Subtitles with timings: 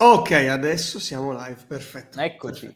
[0.00, 2.20] Ok, adesso siamo live, perfetto.
[2.20, 2.72] Eccoci.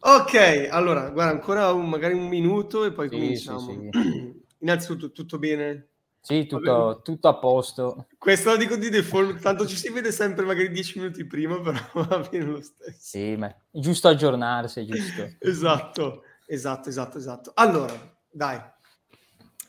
[0.00, 3.58] Ok, allora, guarda, ancora un, magari un minuto e poi Sì, cominciamo.
[3.58, 4.42] sì, sì.
[4.60, 5.88] Innanzitutto, tutto bene?
[6.20, 8.06] Sì, tutto, tutto a posto.
[8.18, 11.78] Questo lo dico di default, tanto ci si vede sempre magari dieci minuti prima, però
[12.06, 12.98] va bene lo stesso.
[12.98, 15.36] Sì, ma è giusto aggiornarsi, giusto.
[15.38, 17.52] Esatto, esatto, esatto, esatto.
[17.54, 17.94] Allora,
[18.28, 18.60] dai.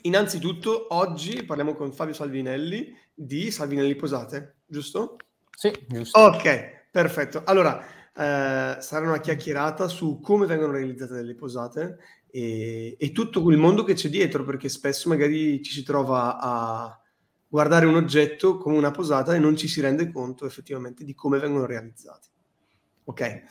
[0.01, 5.15] Innanzitutto, oggi parliamo con Fabio Salvinelli di Salvinelli Posate, giusto?
[5.55, 6.19] Sì, giusto.
[6.19, 7.43] Ok, perfetto.
[7.45, 7.83] Allora,
[8.17, 11.97] eh, sarà una chiacchierata su come vengono realizzate delle posate
[12.29, 16.99] e, e tutto quel mondo che c'è dietro, perché spesso magari ci si trova a
[17.47, 21.39] guardare un oggetto come una posata e non ci si rende conto effettivamente di come
[21.39, 22.27] vengono realizzati.
[23.05, 23.43] Ok.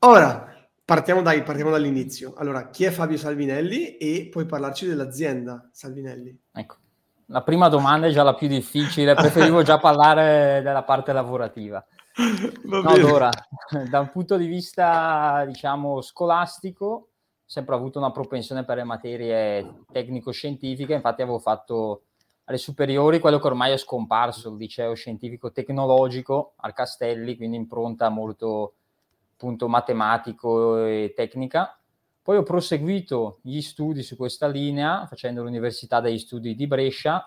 [0.00, 2.34] Ora, partiamo, dai, partiamo dall'inizio.
[2.34, 6.38] Allora, chi è Fabio Salvinelli e puoi parlarci dell'azienda Salvinelli?
[6.52, 6.76] Ecco.
[7.32, 11.82] La prima domanda è già la più difficile, preferivo già parlare della parte lavorativa.
[12.64, 13.30] Va No, allora,
[13.88, 17.08] da un punto di vista, diciamo, scolastico, ho
[17.46, 22.02] sempre avuto una propensione per le materie tecnico-scientifiche, infatti avevo fatto
[22.44, 28.10] alle superiori quello che ormai è scomparso, il liceo scientifico tecnologico al Castelli, quindi impronta
[28.10, 28.74] molto
[29.32, 31.78] appunto matematico e tecnica.
[32.22, 37.26] Poi ho proseguito gli studi su questa linea facendo l'Università degli Studi di Brescia,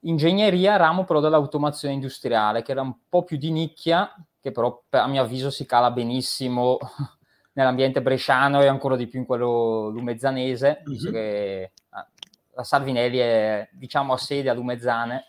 [0.00, 5.00] ingegneria, ramo però dell'automazione industriale, che era un po' più di nicchia, che però per-
[5.00, 6.78] a mio avviso si cala benissimo
[7.54, 11.12] nell'ambiente bresciano e ancora di più in quello lumezzanese, visto Mhm.
[11.14, 12.08] che ah,
[12.54, 15.24] la Salvinelli è diciamo a sede a Lumezzane.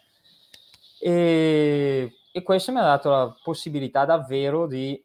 [0.99, 5.03] E, e questo mi ha dato la possibilità davvero di,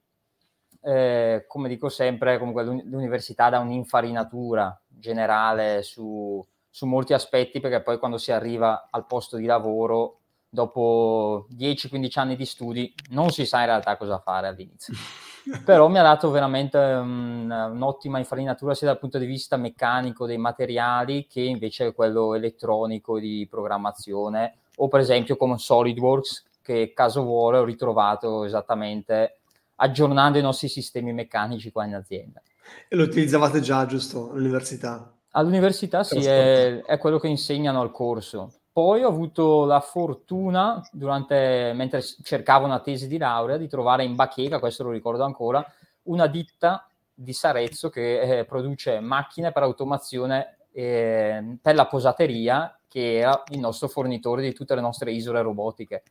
[0.82, 7.82] eh, come dico sempre, comunque l'uni- l'università dà un'infarinatura generale su, su molti aspetti, perché
[7.82, 13.46] poi quando si arriva al posto di lavoro, dopo 10-15 anni di studi, non si
[13.46, 14.94] sa in realtà cosa fare all'inizio.
[15.64, 20.36] Però mi ha dato veramente un- un'ottima infarinatura sia dal punto di vista meccanico dei
[20.36, 27.58] materiali che invece quello elettronico di programmazione o per esempio come SolidWorks che caso vuole
[27.58, 29.39] ho ritrovato esattamente
[29.82, 32.42] aggiornando i nostri sistemi meccanici qua in azienda.
[32.88, 35.12] E lo utilizzavate già, giusto, all'università?
[35.30, 38.52] All'università sì, è, è quello che insegnano al corso.
[38.72, 44.14] Poi ho avuto la fortuna, durante, mentre cercavo una tesi di laurea, di trovare in
[44.14, 45.64] Bacheca, questo lo ricordo ancora,
[46.04, 53.18] una ditta di Sarezzo che eh, produce macchine per automazione eh, per la posateria, che
[53.18, 56.02] era il nostro fornitore di tutte le nostre isole robotiche.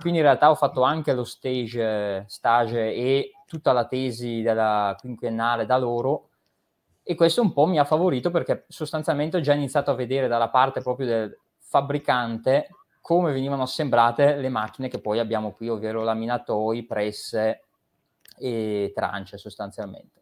[0.00, 5.66] Quindi in realtà ho fatto anche lo stage, stage e tutta la tesi della quinquennale
[5.66, 6.30] da loro
[7.02, 10.50] e questo un po' mi ha favorito perché sostanzialmente ho già iniziato a vedere dalla
[10.50, 12.68] parte proprio del fabbricante
[13.00, 17.62] come venivano assemblate le macchine che poi abbiamo qui, ovvero laminatoi, presse
[18.36, 20.20] e trance sostanzialmente.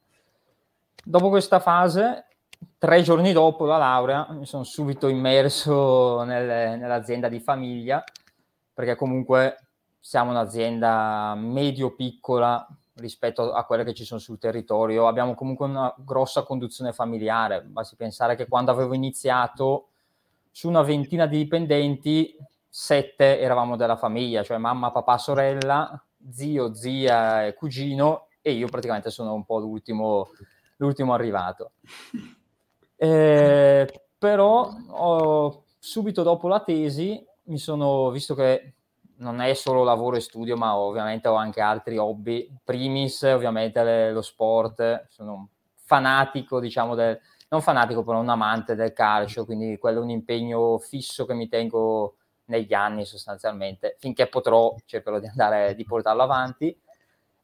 [1.02, 2.26] Dopo questa fase,
[2.78, 8.04] tre giorni dopo la laurea, mi sono subito immerso nel- nell'azienda di famiglia
[8.76, 15.08] perché comunque siamo un'azienda medio-piccola rispetto a quelle che ci sono sul territorio.
[15.08, 17.62] Abbiamo comunque una grossa conduzione familiare.
[17.62, 19.88] Basti pensare che quando avevo iniziato,
[20.50, 22.36] su una ventina di dipendenti,
[22.68, 25.98] sette eravamo della famiglia, cioè mamma, papà, sorella,
[26.30, 30.28] zio, zia e cugino, e io praticamente sono un po' l'ultimo,
[30.76, 31.72] l'ultimo arrivato.
[32.98, 38.74] Eh, però ho- subito dopo la tesi mi sono visto che
[39.18, 42.48] non è solo lavoro e studio, ma ovviamente ho anche altri hobby.
[42.64, 45.46] Primis, ovviamente le- lo sport, sono un
[45.84, 47.18] fanatico, diciamo, del,
[47.48, 51.48] non fanatico, però un amante del calcio, quindi quello è un impegno fisso che mi
[51.48, 53.96] tengo negli anni sostanzialmente.
[53.98, 56.78] Finché potrò cercherò di andare, di portarlo avanti.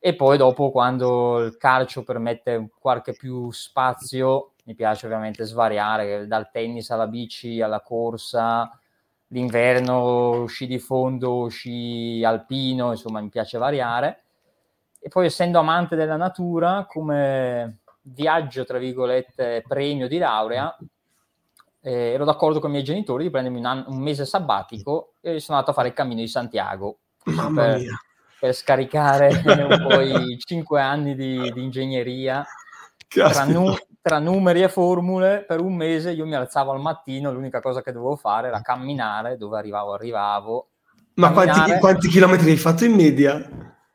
[0.05, 6.51] E poi dopo, quando il calcio permette qualche più spazio, mi piace ovviamente svariare, dal
[6.51, 8.69] tennis alla bici, alla corsa,
[9.33, 14.23] l'inverno sci di fondo, sci alpino, insomma mi piace variare.
[14.99, 20.77] E poi essendo amante della natura, come viaggio, tra virgolette, premio di laurea,
[21.81, 25.41] eh, ero d'accordo con i miei genitori di prendermi un, anno- un mese sabbatico e
[25.41, 26.99] sono andato a fare il cammino di Santiago.
[27.25, 27.83] Per,
[28.39, 32.45] per scaricare un po' i cinque anni di, di ingegneria.
[33.09, 37.61] Tra, nu- tra numeri e formule per un mese io mi alzavo al mattino l'unica
[37.61, 40.69] cosa che dovevo fare era camminare dove arrivavo arrivavo
[41.15, 43.49] Ma quanti, quanti chilometri hai fatto in media?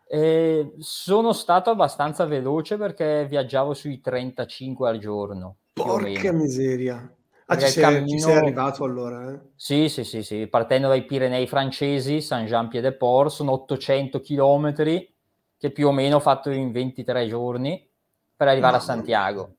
[0.09, 7.11] e sono stato abbastanza veloce perché viaggiavo sui 35 al giorno Porca miseria.
[7.45, 8.07] Ah, ci sei, cammino...
[8.07, 9.31] ci sei, arrivato allora?
[9.31, 9.39] Eh?
[9.55, 15.91] Sì, sì, sì, sì, partendo dai Pirenei francesi, Saint-Jean-Pied-de-Port, sono 800 km che più o
[15.91, 17.87] meno ho fatto in 23 giorni
[18.35, 19.55] per arrivare no, a Santiago.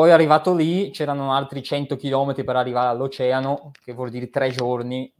[0.00, 5.12] Poi arrivato lì c'erano altri 100 km per arrivare all'oceano, che vuol dire tre giorni.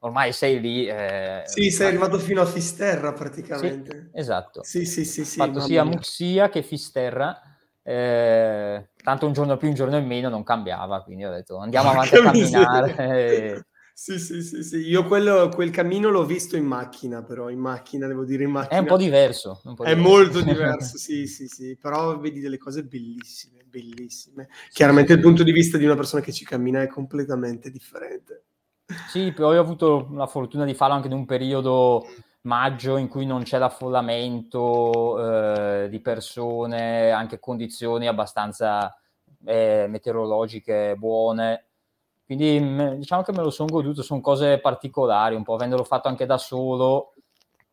[0.00, 0.88] Ormai sei lì.
[0.88, 4.10] Eh, sì, sei arrivato fino a Fisterra praticamente.
[4.12, 4.64] Sì, esatto.
[4.64, 5.24] Sì, sì, sì.
[5.24, 7.40] sì fatto sia Muxia che Fisterra.
[7.80, 11.90] Eh, tanto un giorno più, un giorno in meno non cambiava, quindi ho detto andiamo
[11.94, 13.66] avanti a camminare.
[13.96, 14.78] Sì, sì, sì, sì.
[14.78, 18.78] Io quello, quel cammino l'ho visto in macchina, però in macchina, devo dire in macchina.
[18.78, 19.60] È un po' diverso.
[19.62, 20.10] Un po è diverso.
[20.10, 21.78] molto diverso, sì, sì, sì.
[21.80, 24.48] Però vedi delle cose bellissime, bellissime.
[24.70, 28.42] Chiaramente sì, il punto di vista di una persona che ci cammina è completamente differente.
[29.08, 32.04] Sì, poi ho avuto la fortuna di farlo anche in un periodo
[32.42, 38.92] maggio in cui non c'è l'affollamento eh, di persone, anche condizioni abbastanza
[39.44, 41.66] eh, meteorologiche buone
[42.26, 46.26] quindi diciamo che me lo sono goduto, sono cose particolari, un po' avendolo fatto anche
[46.26, 47.14] da solo,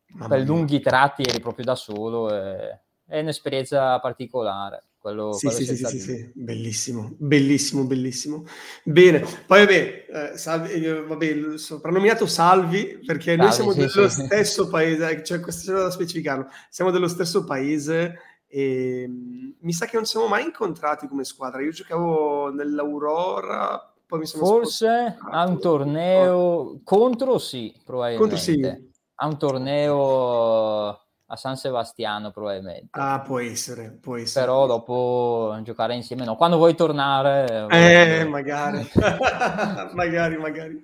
[0.08, 0.46] Mamma per mia.
[0.46, 4.84] lunghi tratti eri proprio da solo, e, è un'esperienza particolare.
[5.02, 8.44] Quello, sì, quello sì, sì, sì, sì, bellissimo, bellissimo, bellissimo.
[8.84, 14.08] Bene, poi vabbè, eh, salvi, eh, vabbè soprannominato Salvi perché Salvi, noi siamo sì, dello
[14.08, 14.24] sì.
[14.24, 18.16] stesso paese, cioè questo c'è da specificarlo, siamo dello stesso paese
[18.46, 21.60] e mm, mi sa che non siamo mai incontrati come squadra.
[21.62, 28.34] Io giocavo nell'Aurora poi mi sono Forse a un torneo contro sì, probabilmente.
[28.36, 28.90] Contro sì.
[29.14, 32.88] A un torneo a San Sebastiano probabilmente.
[32.90, 34.44] Ah, può essere, può essere.
[34.44, 36.36] Però dopo giocare insieme no.
[36.36, 37.68] Quando vuoi tornare...
[37.70, 38.86] Eh, magari.
[39.94, 40.78] magari, magari.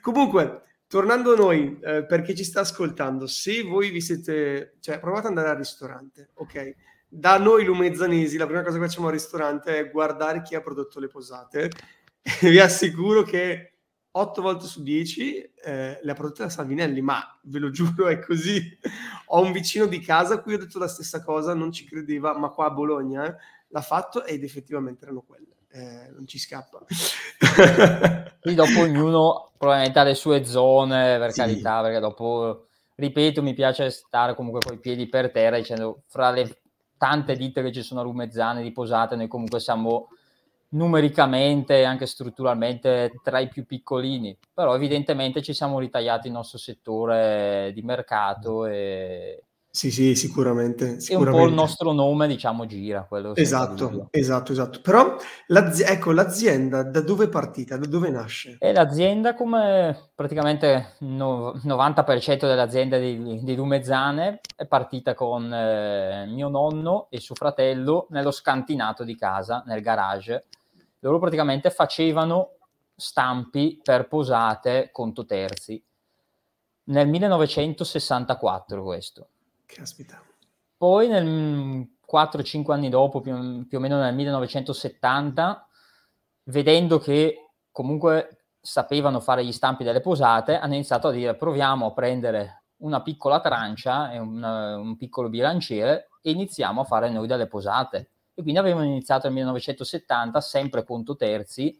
[0.00, 4.76] Comunque, tornando a noi, eh, per chi ci sta ascoltando, se voi vi siete...
[4.80, 6.74] Cioè, provate ad andare al ristorante, ok?
[7.06, 10.98] Da noi lumezzanesi, la prima cosa che facciamo al ristorante è guardare chi ha prodotto
[10.98, 11.70] le posate
[12.42, 13.70] vi assicuro che
[14.12, 18.18] 8 volte su 10 eh, le ha prodotte da Salvinelli, ma ve lo giuro è
[18.18, 18.78] così.
[19.26, 22.36] Ho un vicino di casa a cui ho detto la stessa cosa, non ci credeva,
[22.36, 23.36] ma qua a Bologna eh,
[23.68, 25.46] l'ha fatto ed effettivamente erano quelle.
[25.72, 26.84] Eh, non ci scappa.
[28.40, 31.40] Quindi dopo ognuno probabilmente ha le sue zone, per sì.
[31.40, 36.30] carità, perché dopo, ripeto, mi piace stare comunque con i piedi per terra dicendo fra
[36.30, 36.62] le
[36.98, 40.08] tante ditte che ci sono a Rumezzane, di Posate, noi comunque siamo
[40.70, 46.58] numericamente e anche strutturalmente tra i più piccolini, però evidentemente ci siamo ritagliati il nostro
[46.58, 51.12] settore di mercato e, sì, sì, sicuramente, sicuramente.
[51.12, 53.06] E un po' il nostro nome, diciamo, gira.
[53.34, 54.80] esatto, esatto, esatto.
[54.80, 57.76] Però, l'azi- ecco, l'azienda da dove è partita?
[57.76, 58.56] Da dove nasce?
[58.58, 66.26] E l'azienda, come praticamente no, 90% delle aziende di, di Lumezzane, è partita con eh,
[66.26, 70.46] mio nonno e suo fratello nello scantinato di casa, nel garage,
[71.00, 72.56] loro praticamente facevano
[72.94, 75.82] stampi per posate conto terzi.
[76.84, 79.28] Nel 1964 questo.
[79.66, 80.22] Caspita.
[80.76, 85.68] Poi nel 4-5 anni dopo, più, più o meno nel 1970,
[86.44, 91.92] vedendo che comunque sapevano fare gli stampi delle posate, hanno iniziato a dire proviamo a
[91.92, 97.46] prendere una piccola trancia e un, un piccolo bilanciere e iniziamo a fare noi delle
[97.46, 98.10] posate
[98.40, 101.78] e quindi avevano iniziato nel 1970, sempre conto terzi,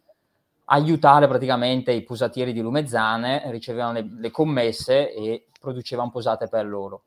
[0.66, 6.66] a aiutare praticamente i posatieri di Lumezzane, ricevevano le, le commesse e producevano posate per
[6.66, 7.02] loro.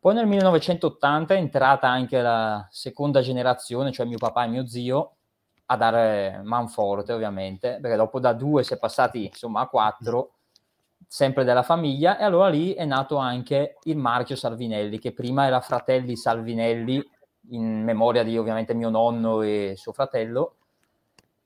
[0.00, 5.12] Poi nel 1980 è entrata anche la seconda generazione, cioè mio papà e mio zio,
[5.66, 10.34] a dare manforte ovviamente, perché dopo da due si è passati insomma a quattro,
[11.08, 15.60] sempre della famiglia, e allora lì è nato anche il marchio Salvinelli, che prima era
[15.60, 17.04] Fratelli Salvinelli,
[17.50, 20.56] in memoria di ovviamente mio nonno e suo fratello.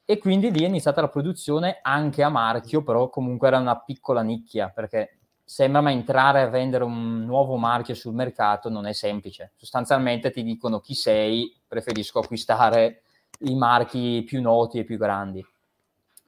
[0.04, 4.23] E quindi lì è iniziata la produzione anche a marchio, però comunque era una piccola
[4.23, 9.52] nicchia, perché sembra ma entrare a vendere un nuovo marchio sul mercato non è semplice.
[9.57, 13.02] Sostanzialmente ti dicono chi sei, preferisco acquistare
[13.40, 15.45] i marchi più noti e più grandi.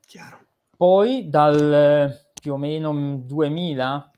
[0.07, 0.39] Chiaro.
[0.77, 4.11] Poi dal più o meno 2000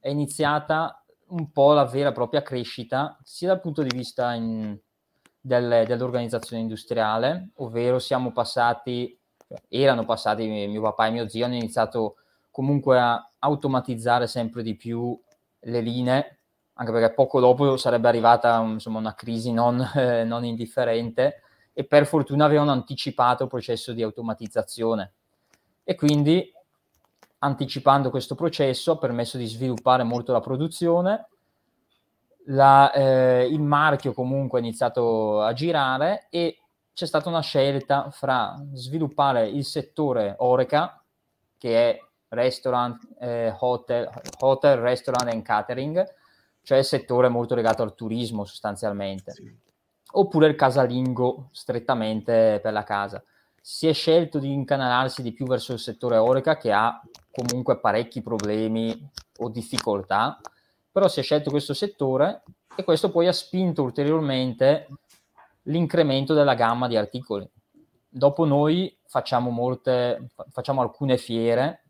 [0.00, 4.76] è iniziata un po' la vera e propria crescita, sia dal punto di vista in,
[5.40, 9.18] del, dell'organizzazione industriale, ovvero siamo passati,
[9.68, 12.16] erano passati, mio papà e mio zio hanno iniziato
[12.50, 15.18] comunque a automatizzare sempre di più
[15.60, 16.38] le linee,
[16.74, 21.42] anche perché poco dopo sarebbe arrivata insomma, una crisi non, eh, non indifferente
[21.72, 25.12] e per fortuna avevano anticipato il processo di automatizzazione.
[25.84, 26.52] E quindi
[27.38, 31.28] anticipando questo processo ha permesso di sviluppare molto la produzione
[32.50, 36.58] la, eh, il marchio comunque ha iniziato a girare e
[36.92, 41.02] c'è stata una scelta fra sviluppare il settore Oreca,
[41.56, 46.04] che è restaurant, eh, hotel, hotel, restaurant and catering,
[46.62, 49.56] cioè il settore molto legato al turismo sostanzialmente, sì.
[50.12, 53.22] oppure il casalingo strettamente per la casa.
[53.60, 57.00] Si è scelto di incanalarsi di più verso il settore Oreca che ha
[57.30, 60.40] comunque parecchi problemi o difficoltà,
[60.98, 62.42] però si è scelto questo settore
[62.74, 64.88] e questo poi ha spinto ulteriormente
[65.62, 67.48] l'incremento della gamma di articoli.
[68.08, 71.84] Dopo noi facciamo molte, facciamo alcune fiere,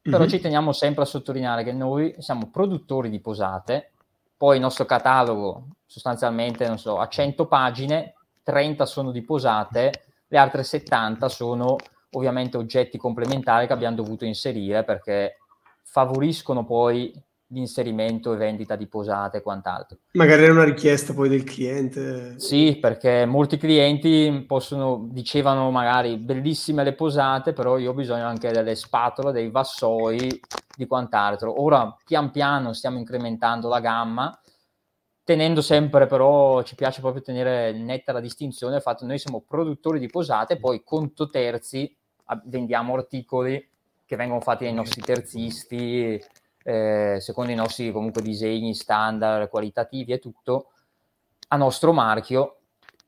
[0.00, 0.28] però mm-hmm.
[0.28, 3.92] ci teniamo sempre a sottolineare che noi siamo produttori di posate,
[4.36, 10.38] poi il nostro catalogo sostanzialmente, non so, a 100 pagine, 30 sono di posate, le
[10.38, 11.76] altre 70 sono
[12.14, 15.36] ovviamente oggetti complementari che abbiamo dovuto inserire perché
[15.84, 17.14] favoriscono poi
[17.52, 19.98] l'inserimento e vendita di posate e quant'altro.
[20.12, 22.38] Magari è una richiesta poi del cliente.
[22.38, 28.50] Sì, perché molti clienti possono, dicevano magari bellissime le posate, però io ho bisogno anche
[28.50, 30.40] delle spatole, dei vassoi,
[30.76, 31.62] di quant'altro.
[31.62, 34.38] Ora pian piano stiamo incrementando la gamma,
[35.24, 39.44] tenendo sempre però, ci piace proprio tenere netta la distinzione, il fatto che noi siamo
[39.46, 41.94] produttori di posate, poi conto terzi
[42.44, 43.68] vendiamo articoli
[44.06, 46.22] che vengono fatti dai nostri terzisti
[46.64, 50.70] eh, secondo i nostri comunque disegni standard, qualitativi e tutto,
[51.48, 52.58] a nostro marchio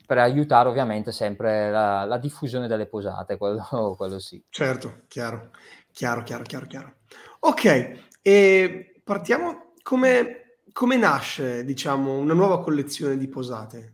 [0.07, 4.43] per aiutare ovviamente sempre la, la diffusione delle posate, quello, quello, sì.
[4.49, 5.51] Certo, chiaro,
[5.93, 6.95] chiaro, chiaro, chiaro, chiaro.
[7.41, 13.93] Ok, e partiamo come, come nasce, diciamo, una nuova collezione di posate?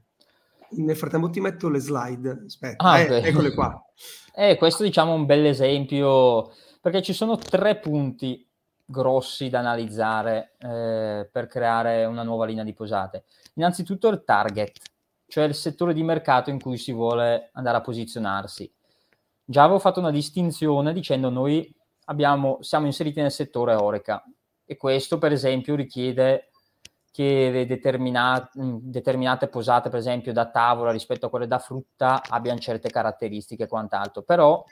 [0.72, 3.82] Nel frattempo ti metto le slide, aspetta, ah, eh, eccole qua.
[4.32, 8.48] Eh, questo diciamo è un bel esempio, perché ci sono tre punti
[8.90, 13.24] grossi da analizzare eh, per creare una nuova linea di posate.
[13.54, 14.72] Innanzitutto il target,
[15.28, 18.70] cioè il settore di mercato in cui si vuole andare a posizionarsi.
[19.44, 21.72] Già avevo fatto una distinzione dicendo noi
[22.06, 24.24] abbiamo, siamo inseriti nel settore Oreca
[24.64, 26.50] e questo per esempio richiede
[27.12, 32.88] che determinate, determinate posate, per esempio da tavola rispetto a quelle da frutta, abbiano certe
[32.88, 34.22] caratteristiche e quant'altro.
[34.22, 34.64] Però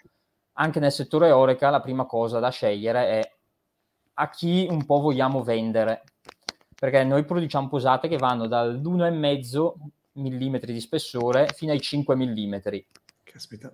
[0.54, 3.37] anche nel settore Oreca la prima cosa da scegliere è
[4.20, 6.02] a chi un po' vogliamo vendere,
[6.74, 9.72] perché noi produciamo posate che vanno dall'1,5
[10.14, 12.54] mm di spessore fino ai 5 mm.
[13.22, 13.72] Caspita.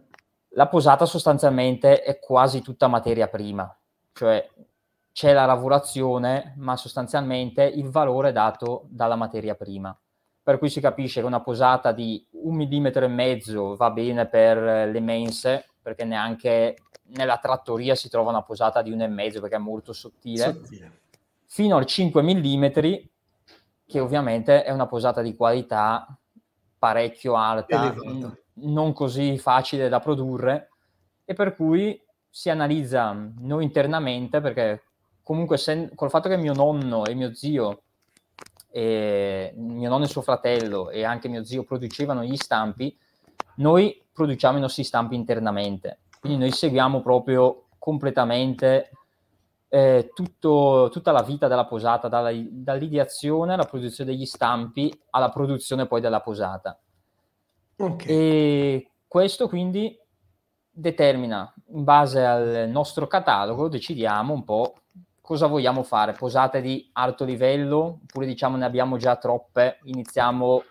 [0.51, 3.75] La posata sostanzialmente è quasi tutta materia prima,
[4.13, 4.47] cioè
[5.13, 9.97] c'è la lavorazione, ma sostanzialmente il valore è dato dalla materia prima.
[10.43, 14.89] Per cui si capisce che una posata di un millimetro e mezzo va bene per
[14.91, 16.77] le mense, perché neanche
[17.09, 21.01] nella trattoria si trova una posata di 1,5 perché è molto sottile, sottile,
[21.47, 22.65] fino al 5 mm,
[23.87, 26.17] che ovviamente è una posata di qualità
[26.79, 30.71] parecchio alta, n- non così facile da produrre,
[31.25, 34.83] e per cui si analizza noi internamente, perché
[35.23, 37.83] comunque sen- col fatto che mio nonno e mio zio,
[38.71, 42.97] e mio nonno e suo fratello e anche mio zio producevano gli stampi,
[43.57, 48.93] noi produciamo i nostri stampi internamente quindi noi seguiamo proprio completamente
[49.69, 55.87] eh, tutto, tutta la vita della posata, dalla, dall'ideazione alla produzione degli stampi alla produzione
[55.87, 56.81] poi della posata.
[57.77, 58.07] Okay.
[58.07, 59.95] E questo quindi
[60.71, 64.77] determina, in base al nostro catalogo, decidiamo un po'
[65.21, 70.63] cosa vogliamo fare, posate di alto livello, oppure diciamo ne abbiamo già troppe, iniziamo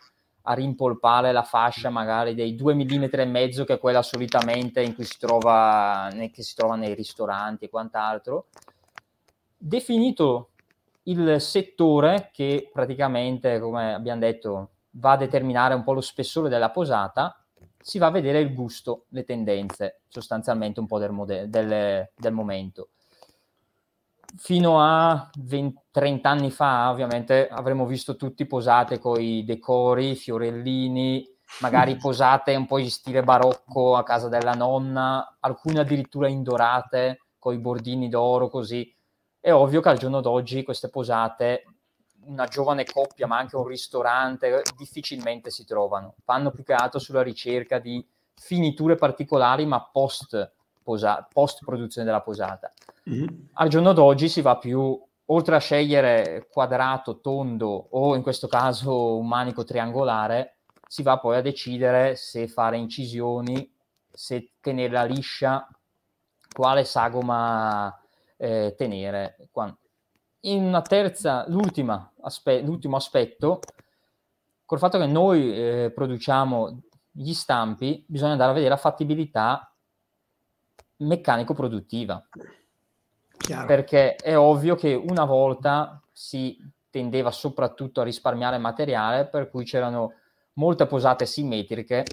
[0.46, 4.94] a rimpolpare la fascia magari dei 2 mm e mezzo che è quella solitamente in
[4.94, 8.48] cui si trova, che si trova nei ristoranti e quant'altro.
[9.58, 10.50] Definito
[11.04, 16.72] il settore che praticamente, come abbiamo detto, va a determinare un po' lo spessore della
[16.72, 17.38] posata,
[17.80, 22.34] si va a vedere il gusto, le tendenze sostanzialmente un po' del, mode- del, del
[22.34, 22.90] momento
[24.36, 31.26] fino a 20, 30 anni fa, ovviamente, avremmo visto tutti posate con i decori, fiorellini,
[31.62, 37.54] magari posate un po' in stile barocco a casa della nonna, alcune addirittura indorate con
[37.54, 38.96] i bordini d'oro, così.
[39.40, 41.66] È ovvio che al giorno d'oggi queste posate,
[42.26, 46.16] una giovane coppia, ma anche un ristorante, difficilmente si trovano.
[46.24, 52.22] Fanno più che altro sulla ricerca di finiture particolari, ma post, posa- post produzione della
[52.22, 52.72] posata.
[53.10, 53.28] Mm-hmm.
[53.54, 59.18] Al giorno d'oggi si va più, oltre a scegliere quadrato, tondo o in questo caso
[59.18, 63.72] un manico triangolare, si va poi a decidere se fare incisioni,
[64.12, 65.68] se tenerla liscia,
[66.54, 68.00] quale sagoma
[68.38, 69.38] eh, tenere.
[70.42, 71.48] In una terza,
[72.22, 73.60] aspe- l'ultimo aspetto,
[74.66, 79.73] col fatto che noi eh, produciamo gli stampi bisogna andare a vedere la fattibilità
[81.06, 82.28] meccanico-produttiva.
[83.38, 83.66] Chiaro.
[83.66, 86.58] Perché è ovvio che una volta si
[86.90, 90.14] tendeva soprattutto a risparmiare materiale, per cui c'erano
[90.54, 92.06] molte posate simmetriche,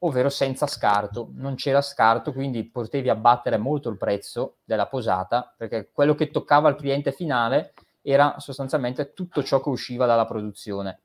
[0.00, 1.30] ovvero senza scarto.
[1.34, 6.68] Non c'era scarto, quindi potevi abbattere molto il prezzo della posata, perché quello che toccava
[6.68, 11.00] al cliente finale era sostanzialmente tutto ciò che usciva dalla produzione.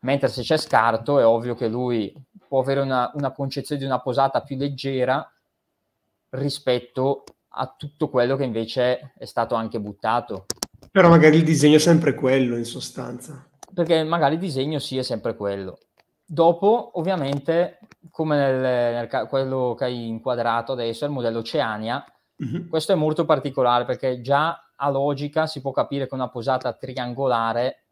[0.00, 2.12] Mentre se c'è scarto è ovvio che lui
[2.48, 5.30] può avere una, una concezione di una posata più leggera
[6.32, 7.24] rispetto
[7.54, 10.46] a tutto quello che invece è stato anche buttato.
[10.90, 13.46] Però magari il disegno è sempre quello in sostanza.
[13.72, 15.78] Perché magari il disegno sì è sempre quello.
[16.24, 17.78] Dopo, ovviamente,
[18.10, 22.04] come nel, nel quello che hai inquadrato adesso, il modello Oceania,
[22.42, 22.68] mm-hmm.
[22.68, 27.84] questo è molto particolare perché già a logica si può capire che una posata triangolare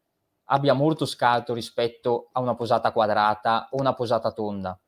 [0.44, 4.78] abbia molto scalto rispetto a una posata quadrata o una posata tonda.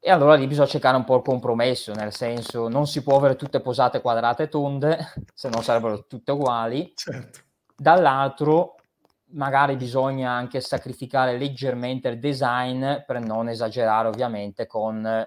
[0.00, 3.36] E allora lì bisogna cercare un po' il compromesso, nel senso non si può avere
[3.36, 4.98] tutte posate quadrate e tonde,
[5.34, 6.92] se no sarebbero tutte uguali.
[6.94, 7.40] Certo.
[7.76, 8.76] Dall'altro
[9.30, 15.26] magari bisogna anche sacrificare leggermente il design per non esagerare ovviamente con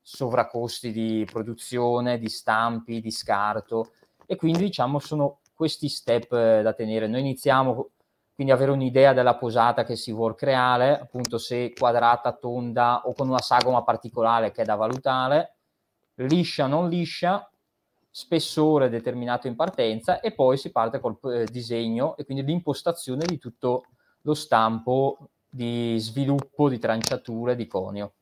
[0.00, 3.92] sovracosti di produzione, di stampi, di scarto
[4.24, 7.06] e quindi diciamo sono questi step da tenere.
[7.06, 7.90] Noi iniziamo
[8.36, 13.30] quindi avere un'idea della posata che si vuole creare, appunto se quadrata, tonda o con
[13.30, 15.54] una sagoma particolare che è da valutare,
[16.16, 17.50] liscia, non liscia,
[18.10, 23.38] spessore determinato in partenza e poi si parte col eh, disegno e quindi l'impostazione di
[23.38, 23.86] tutto
[24.20, 28.16] lo stampo di sviluppo di tranciature di conio.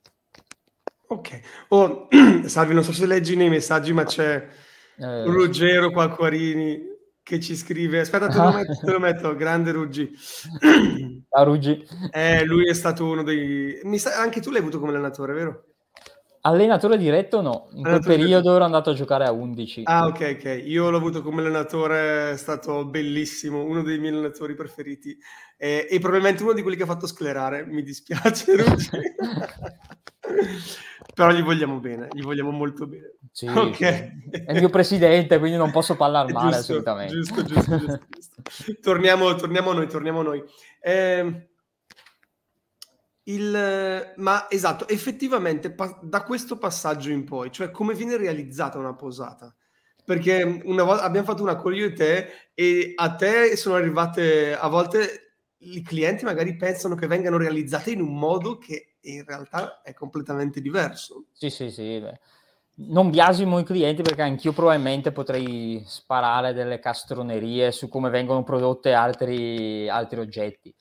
[1.08, 1.40] Ok,
[1.70, 2.06] oh,
[2.46, 4.48] Salvi, non so se leggi nei messaggi, ma c'è
[4.96, 6.93] eh, Ruggero Quacquarini
[7.24, 10.12] che ci scrive, aspetta te lo metto, te lo metto grande Ruggi.
[10.14, 11.84] Ciao Ruggi.
[12.12, 13.80] Eh, lui è stato uno dei...
[13.96, 14.20] Sa...
[14.20, 15.64] Anche tu l'hai avuto come allenatore, vero?
[16.42, 18.54] Allenatore diretto no, in allenatore quel periodo diretto.
[18.54, 19.82] ero andato a giocare a 11.
[19.86, 24.54] Ah ok ok, io l'ho avuto come allenatore, è stato bellissimo, uno dei miei allenatori
[24.54, 25.16] preferiti
[25.56, 28.90] e, e probabilmente uno di quelli che ha fatto sclerare, mi dispiace Ruggi.
[31.14, 33.14] Però gli vogliamo bene, gli vogliamo molto bene.
[33.34, 34.30] Sì, okay.
[34.30, 37.14] È il mio presidente, quindi non posso parlare male giusto, assolutamente.
[37.14, 38.42] Giusto, giusto, giusto.
[38.80, 40.44] torniamo, torniamo a noi, torniamo a noi.
[40.80, 41.48] Eh,
[43.24, 48.94] il, ma esatto, effettivamente pa- da questo passaggio in poi, cioè come viene realizzata una
[48.94, 49.52] posata?
[50.04, 54.54] Perché una volta abbiamo fatto una con io e te e a te sono arrivate
[54.54, 59.82] a volte i clienti magari pensano che vengano realizzate in un modo che in realtà
[59.82, 61.24] è completamente diverso.
[61.32, 61.98] Sì, sì, sì.
[62.00, 62.20] Beh.
[62.76, 68.92] Non biasimo i clienti perché anch'io probabilmente potrei sparare delle castronerie su come vengono prodotte
[68.92, 70.74] altri, altri oggetti.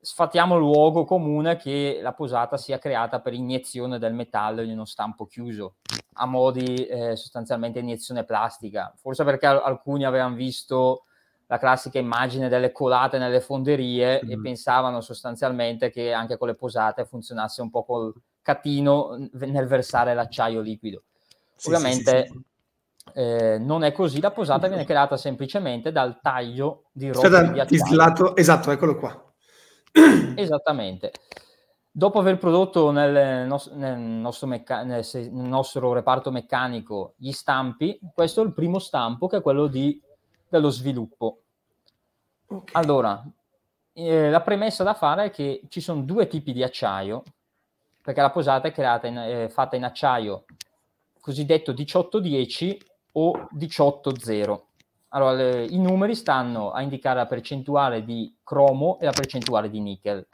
[0.00, 4.84] Sfattiamo il luogo comune che la posata sia creata per iniezione del metallo in uno
[4.84, 5.78] stampo chiuso,
[6.14, 8.94] a modi eh, sostanzialmente iniezione plastica.
[8.96, 11.02] Forse perché alcuni avevano visto
[11.46, 14.30] la classica immagine delle colate nelle fonderie mm.
[14.30, 20.14] e pensavano sostanzialmente che anche con le posate funzionasse un po' col catino nel versare
[20.14, 21.02] l'acciaio liquido.
[21.58, 26.84] Sì, Ovviamente sì, sì, eh, non è così, la posata viene creata semplicemente dal taglio
[26.92, 27.66] di acciaio.
[27.66, 29.32] Slato, esatto, eccolo qua.
[30.36, 31.10] Esattamente.
[31.90, 37.98] Dopo aver prodotto nel, nos- nel, nostro mecca- nel, nel nostro reparto meccanico gli stampi,
[38.14, 40.00] questo è il primo stampo che è quello di
[40.48, 41.40] dello sviluppo.
[42.46, 42.80] Okay.
[42.80, 43.20] Allora,
[43.92, 47.24] eh, la premessa da fare è che ci sono due tipi di acciaio,
[48.00, 50.44] perché la posata è creata in, eh, fatta in acciaio
[51.28, 52.80] cosiddetto 1810
[53.12, 54.60] o 18-0.
[55.08, 59.80] Allora, le, i numeri stanno a indicare la percentuale di cromo e la percentuale di
[59.80, 60.26] nickel.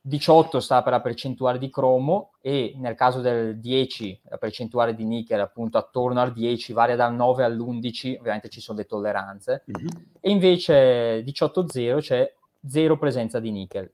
[0.00, 5.04] 18 sta per la percentuale di cromo e nel caso del 10 la percentuale di
[5.04, 9.88] nickel appunto attorno al 10 varia dal 9 all'11, ovviamente ci sono le tolleranze, mm-hmm.
[10.20, 12.32] e invece 18,0 c'è
[12.66, 13.92] zero presenza di nickel.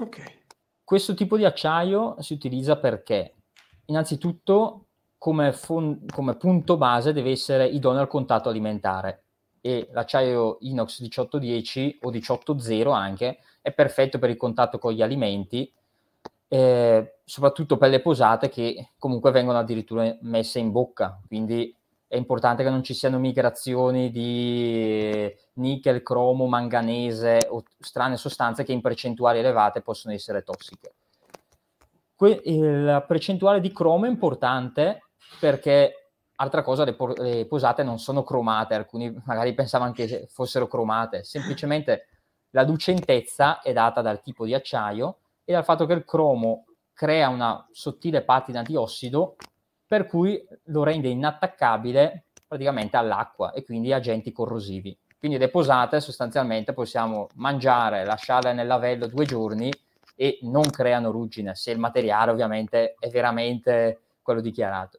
[0.00, 0.40] Ok.
[0.82, 3.34] Questo tipo di acciaio si utilizza perché
[3.86, 4.86] innanzitutto
[5.22, 9.22] come, fon- come punto base deve essere idoneo al contatto alimentare
[9.60, 15.72] e l'acciaio inox 1810 o 18.0 anche è perfetto per il contatto con gli alimenti,
[16.48, 21.72] eh, soprattutto per le posate che comunque vengono addirittura messe in bocca, quindi
[22.08, 28.72] è importante che non ci siano migrazioni di nickel, cromo, manganese o strane sostanze che
[28.72, 30.94] in percentuali elevate possono essere tossiche.
[32.16, 35.02] Que- la percentuale di cromo è importante
[35.38, 40.66] perché altra cosa, le, po- le, posate non sono cromate, alcuni magari pensavano che fossero
[40.66, 42.08] cromate, semplicemente
[42.50, 47.28] la lucentezza è data dal tipo di acciaio e dal fatto che il cromo crea
[47.28, 49.36] una sottile patina di ossido
[49.86, 54.96] per cui lo rende inattaccabile praticamente all'acqua e quindi agenti corrosivi.
[55.18, 59.72] Quindi le posate sostanzialmente possiamo mangiare, lasciarle nel lavello due giorni
[60.16, 64.98] e non creano ruggine, se il materiale ovviamente è veramente quello dichiarato.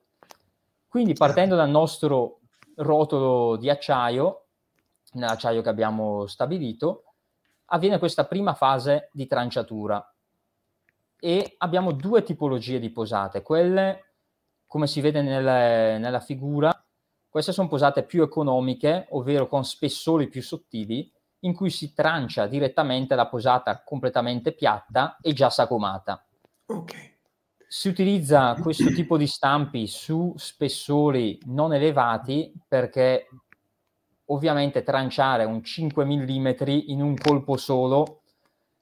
[0.93, 2.41] Quindi partendo dal nostro
[2.75, 4.49] rotolo di acciaio,
[5.13, 7.15] nell'acciaio che abbiamo stabilito,
[7.69, 10.07] avviene questa prima fase di tranciatura
[11.19, 14.17] e abbiamo due tipologie di posate, quelle
[14.67, 16.71] come si vede nel, nella figura,
[17.27, 23.15] queste sono posate più economiche, ovvero con spessori più sottili, in cui si trancia direttamente
[23.15, 26.23] la posata completamente piatta e già sagomata.
[26.67, 27.12] Ok.
[27.75, 33.27] Si utilizza questo tipo di stampi su spessori non elevati perché
[34.25, 36.53] ovviamente tranciare un 5 mm
[36.85, 38.21] in un colpo solo,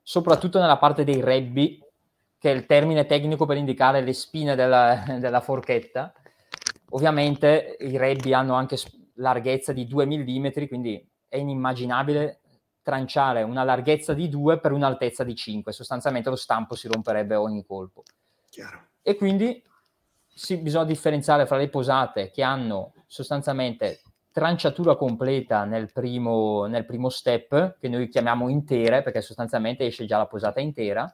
[0.02, 1.82] soprattutto nella parte dei rebbi,
[2.38, 6.12] che è il termine tecnico per indicare le spine della, della forchetta,
[6.90, 8.76] ovviamente i rebbi hanno anche
[9.14, 12.42] larghezza di 2 mm, quindi è inimmaginabile
[12.82, 17.64] tranciare una larghezza di 2 per un'altezza di 5, sostanzialmente lo stampo si romperebbe ogni
[17.66, 18.04] colpo.
[18.52, 18.88] Chiaro.
[19.02, 19.64] E quindi
[20.28, 24.02] si, bisogna differenziare fra le posate che hanno sostanzialmente
[24.34, 30.18] tranciatura completa nel primo, nel primo step, che noi chiamiamo intere, perché sostanzialmente esce già
[30.18, 31.10] la posata intera,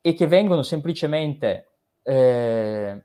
[0.00, 1.68] e che vengono semplicemente,
[2.02, 3.04] eh,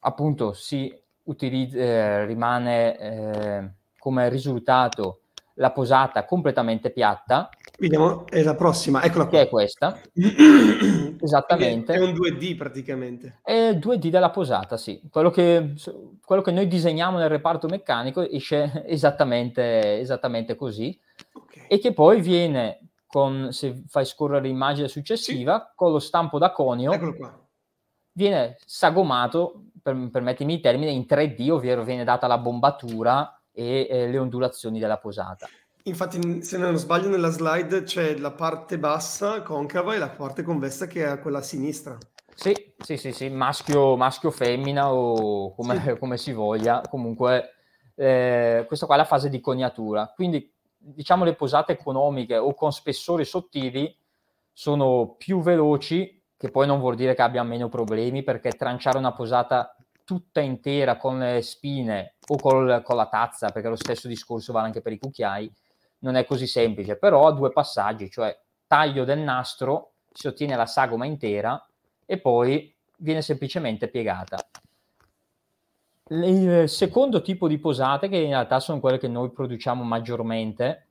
[0.00, 5.19] appunto, si utilizza, eh, rimane eh, come risultato
[5.60, 7.48] la posata completamente piatta.
[7.78, 9.38] Vediamo, è la prossima, eccola qua.
[9.38, 10.00] Che è questa.
[11.20, 11.92] Esattamente.
[11.92, 13.40] È un 2D praticamente.
[13.42, 15.00] È 2D della posata, sì.
[15.10, 15.74] Quello che,
[16.24, 20.98] quello che noi disegniamo nel reparto meccanico esce esattamente, esattamente così.
[21.32, 21.66] Okay.
[21.68, 25.72] E che poi viene, con, se fai scorrere l'immagine successiva, sì.
[25.74, 26.92] con lo stampo da conio,
[28.12, 34.08] viene sagomato, per, permettimi il termine, in 3D, ovvero viene data la bombatura e eh,
[34.08, 35.48] le ondulazioni della posata.
[35.84, 40.86] Infatti, se non sbaglio, nella slide c'è la parte bassa concava e la parte convessa
[40.86, 41.96] che è quella a sinistra.
[42.34, 43.28] Sì, sì, sì, sì.
[43.28, 45.98] maschio, maschio femmina o come, sì.
[45.98, 46.82] come, si voglia.
[46.88, 47.54] Comunque,
[47.94, 50.12] eh, questa qua è la fase di coniatura.
[50.14, 53.94] Quindi, diciamo, le posate economiche o con spessori sottili
[54.52, 59.12] sono più veloci, che poi non vuol dire che abbia meno problemi, perché tranciare una
[59.12, 64.52] posata tutta intera con le spine o col, con la tazza, perché lo stesso discorso
[64.52, 65.52] vale anche per i cucchiai,
[66.00, 70.66] non è così semplice, però ha due passaggi, cioè taglio del nastro, si ottiene la
[70.66, 71.64] sagoma intera
[72.06, 74.38] e poi viene semplicemente piegata.
[76.12, 80.86] Il secondo tipo di posate, che in realtà sono quelle che noi produciamo maggiormente,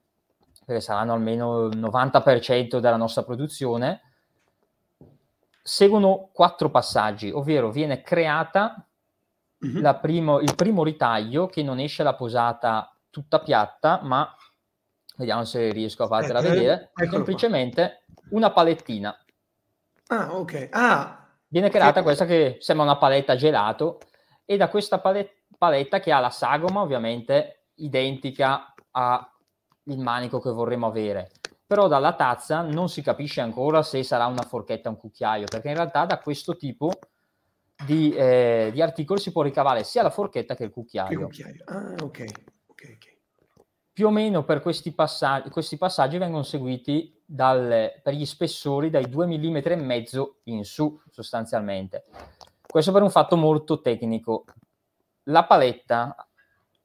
[0.65, 4.01] perché saranno almeno il 90% della nostra produzione,
[5.61, 8.85] seguono quattro passaggi, ovvero viene creata
[9.65, 9.99] mm-hmm.
[10.01, 14.33] primo, il primo ritaglio che non esce la posata tutta piatta, ma
[15.17, 18.27] vediamo se riesco a fartela eh, vedere, eh, semplicemente qua.
[18.31, 19.17] una palettina.
[20.07, 20.69] Ah, ok.
[20.71, 22.03] Ah, Viene creata che...
[22.03, 23.99] questa che sembra una paletta gelato
[24.45, 29.27] e da questa palet- paletta che ha la sagoma ovviamente identica al
[29.97, 31.31] manico che vorremmo avere.
[31.65, 35.69] Però dalla tazza non si capisce ancora se sarà una forchetta o un cucchiaio, perché
[35.69, 36.91] in realtà da questo tipo
[37.85, 41.17] di, eh, di, articoli si può ricavare sia la forchetta che il cucchiaio.
[41.17, 41.63] Che cucchiaio.
[41.65, 41.99] Ah, ok.
[42.01, 42.27] okay,
[42.67, 43.17] okay.
[43.93, 49.09] Più o meno per questi passaggi, questi passaggi vengono seguiti dal, per gli spessori dai
[49.09, 52.05] 2 mm e mezzo in su, sostanzialmente.
[52.65, 54.45] Questo per un fatto molto tecnico.
[55.23, 56.15] La paletta,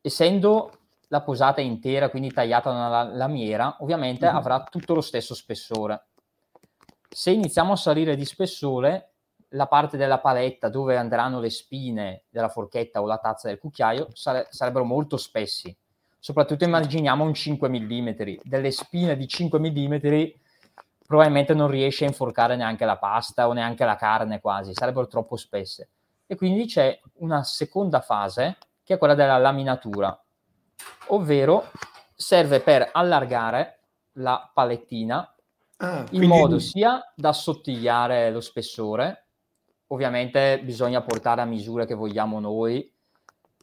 [0.00, 0.78] essendo
[1.08, 4.36] la posata intera, quindi tagliata nella lamiera, ovviamente mm-hmm.
[4.36, 6.06] avrà tutto lo stesso spessore.
[7.08, 9.13] Se iniziamo a salire di spessore,
[9.54, 14.08] la parte della paletta dove andranno le spine della forchetta o la tazza del cucchiaio
[14.12, 15.74] sare- sarebbero molto spessi.
[16.18, 18.08] Soprattutto immaginiamo un 5 mm,
[18.42, 20.24] delle spine di 5 mm
[21.06, 25.36] probabilmente non riesce a inforcare neanche la pasta o neanche la carne quasi, sarebbero troppo
[25.36, 25.88] spesse.
[26.26, 30.18] E quindi c'è una seconda fase che è quella della laminatura,
[31.08, 31.70] ovvero
[32.14, 33.80] serve per allargare
[34.18, 35.34] la palettina
[35.76, 39.23] ah, in modo sia da assottigliare lo spessore
[39.88, 42.90] ovviamente bisogna portare a misure che vogliamo noi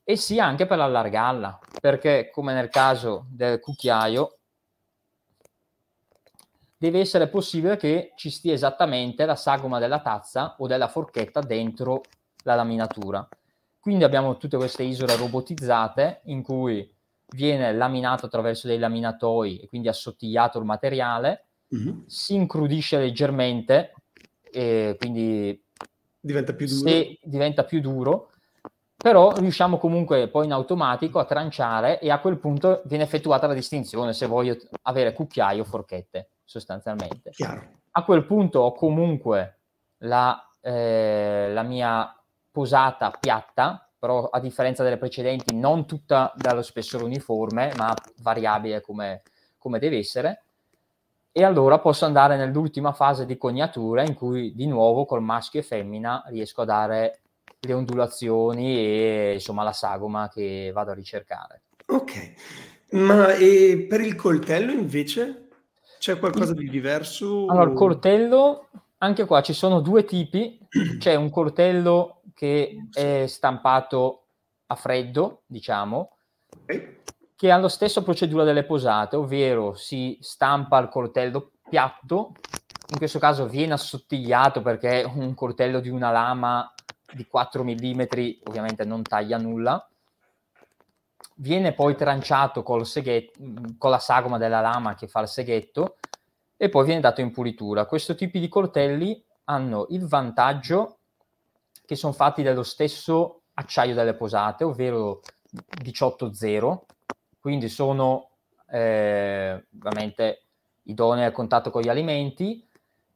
[0.03, 4.37] e sia anche per allargarla, perché come nel caso del cucchiaio
[6.77, 12.01] deve essere possibile che ci stia esattamente la sagoma della tazza o della forchetta dentro
[12.43, 13.27] la laminatura.
[13.79, 16.91] Quindi abbiamo tutte queste isole robotizzate in cui
[17.33, 21.99] viene laminato attraverso dei laminatoi e quindi assottigliato il materiale, mm-hmm.
[22.07, 23.93] si incrudisce leggermente
[24.41, 25.63] e quindi
[26.21, 26.89] diventa più duro.
[26.89, 28.29] Se diventa più duro,
[28.95, 33.55] però riusciamo comunque poi in automatico a tranciare e a quel punto viene effettuata la
[33.55, 37.31] distinzione se voglio avere cucchiaio o forchette sostanzialmente.
[37.31, 37.79] Chiaro.
[37.91, 39.59] A quel punto ho comunque
[39.99, 42.15] la, eh, la mia
[42.51, 49.23] posata piatta, però a differenza delle precedenti non tutta dallo spessore uniforme, ma variabile come,
[49.57, 50.43] come deve essere.
[51.33, 55.63] E allora posso andare nell'ultima fase di cognatura in cui di nuovo col maschio e
[55.63, 57.21] femmina riesco a dare
[57.59, 61.61] le ondulazioni e insomma la sagoma che vado a ricercare.
[61.85, 62.33] Ok,
[62.91, 65.47] ma per il coltello invece
[65.99, 67.45] c'è qualcosa di diverso?
[67.47, 68.67] Allora, il coltello,
[68.97, 70.59] anche qua ci sono due tipi,
[70.99, 74.25] c'è un coltello che è stampato
[74.65, 76.17] a freddo, diciamo,
[76.63, 76.97] okay.
[77.41, 82.33] Che ha la stessa procedura delle posate, ovvero si stampa il coltello piatto,
[82.89, 86.71] in questo caso viene assottigliato perché un coltello di una lama
[87.11, 88.01] di 4 mm,
[88.43, 89.89] ovviamente non taglia nulla,
[91.37, 93.39] viene poi tranciato col seghetto,
[93.79, 95.97] con la sagoma della lama che fa il seghetto
[96.55, 97.87] e poi viene dato in pulitura.
[97.87, 100.99] Questo tipo di coltelli hanno il vantaggio
[101.87, 105.21] che sono fatti dello stesso acciaio delle posate, ovvero
[105.81, 106.81] 18-0,
[107.41, 108.29] quindi sono
[108.69, 110.43] eh, veramente
[110.83, 112.65] idonei al contatto con gli alimenti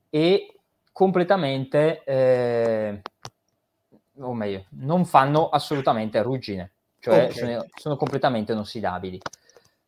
[0.10, 0.60] e
[0.92, 3.02] completamente eh,
[4.18, 7.32] o meglio, non fanno assolutamente ruggine, cioè okay.
[7.32, 9.20] sono, sono, completamente inossidabili.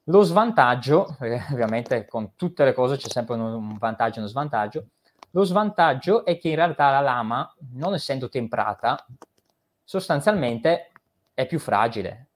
[0.06, 1.18] Lo svantaggio,
[1.52, 4.88] ovviamente con tutte le cose c'è sempre un vantaggio e uno svantaggio,
[5.32, 9.06] lo svantaggio è che in realtà la lama, non essendo temprata,
[9.84, 10.92] sostanzialmente
[11.34, 12.28] è più fragile,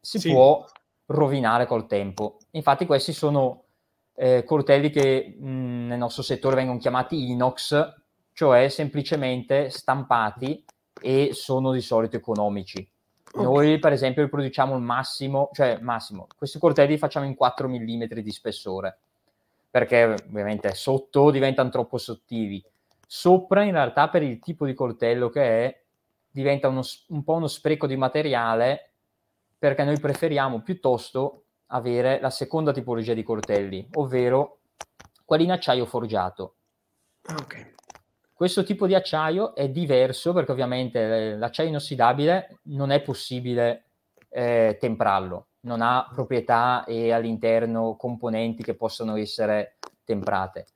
[0.00, 0.30] si sì.
[0.30, 0.64] può
[1.06, 2.38] rovinare col tempo.
[2.52, 3.64] Infatti questi sono
[4.14, 7.94] eh, coltelli che mh, nel nostro settore vengono chiamati inox,
[8.32, 10.64] cioè semplicemente stampati
[11.00, 12.88] e sono di solito economici.
[13.34, 18.30] Noi, per esempio, produciamo il massimo, cioè massimo, questi coltelli facciamo in 4 mm di
[18.30, 18.98] spessore,
[19.68, 22.64] perché ovviamente sotto diventano troppo sottili.
[23.06, 25.82] Sopra, in realtà, per il tipo di coltello che è,
[26.30, 28.93] diventa uno, un po' uno spreco di materiale,
[29.64, 34.58] perché noi preferiamo piuttosto avere la seconda tipologia di coltelli, ovvero
[35.24, 36.56] quelli in acciaio forgiato.
[37.22, 37.72] Ah, ok.
[38.34, 43.86] Questo tipo di acciaio è diverso perché ovviamente eh, l'acciaio inossidabile non è possibile
[44.28, 50.66] eh, temprarlo, non ha proprietà e all'interno componenti che possono essere temprate.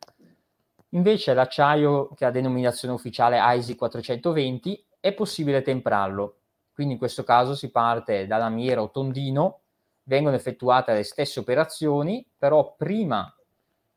[0.92, 6.37] Invece l'acciaio che ha denominazione ufficiale ISI 420 è possibile temprarlo,
[6.78, 9.62] quindi in questo caso si parte da lamiera o tondino,
[10.04, 13.34] vengono effettuate le stesse operazioni, però prima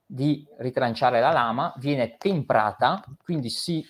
[0.03, 3.85] di ritranciare la lama, viene temprata, quindi si,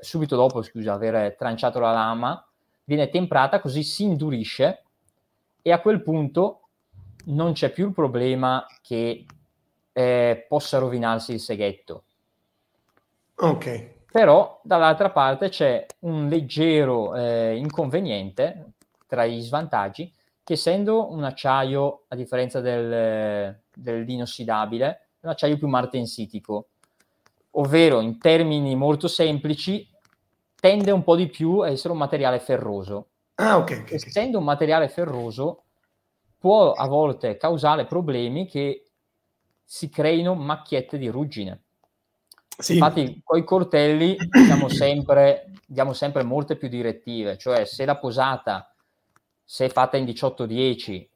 [0.00, 2.46] subito dopo, scusa, aver tranciato la lama,
[2.84, 4.84] viene temprata così si indurisce
[5.60, 6.68] e a quel punto
[7.24, 9.26] non c'è più il problema che
[9.90, 12.04] eh, possa rovinarsi il seghetto.
[13.38, 13.95] Ok.
[14.10, 18.72] Però dall'altra parte c'è un leggero eh, inconveniente
[19.06, 26.68] tra gli svantaggi che essendo un acciaio, a differenza del, dell'inossidabile, un acciaio più martensitico,
[27.52, 29.88] ovvero in termini molto semplici
[30.54, 33.08] tende un po' di più a essere un materiale ferroso.
[33.34, 33.78] Ah, ok.
[33.82, 35.64] okay Essendo un materiale ferroso
[36.38, 38.84] può a volte causare problemi che
[39.64, 41.64] si creino macchiette di ruggine.
[42.58, 42.74] Sì.
[42.74, 44.16] Infatti, con i coltelli
[44.46, 48.72] diamo sempre, diamo sempre molte più direttive, cioè se la posata,
[49.44, 51.06] se è fatta in 18-10,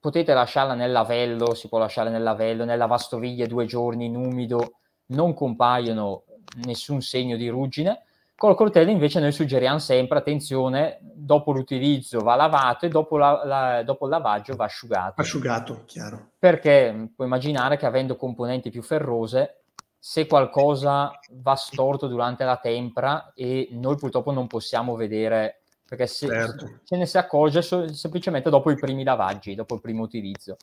[0.00, 4.78] potete lasciarla nel lavello, si può lasciare nel lavello, nella lavastoviglie due giorni in umido,
[5.06, 6.24] non compaiono
[6.64, 8.02] nessun segno di ruggine.
[8.34, 13.82] Col coltello invece noi suggeriamo sempre, attenzione, dopo l'utilizzo va lavato e dopo, la, la,
[13.84, 15.20] dopo il lavaggio va asciugato.
[15.20, 16.30] Asciugato, chiaro.
[16.36, 19.61] Perché puoi immaginare che avendo componenti più ferrose,
[20.04, 26.26] se qualcosa va storto durante la tempra e noi purtroppo non possiamo vedere perché se,
[26.26, 26.80] certo.
[26.82, 30.56] se ne si accorge so, semplicemente dopo i primi lavaggi, dopo il primo utilizzo.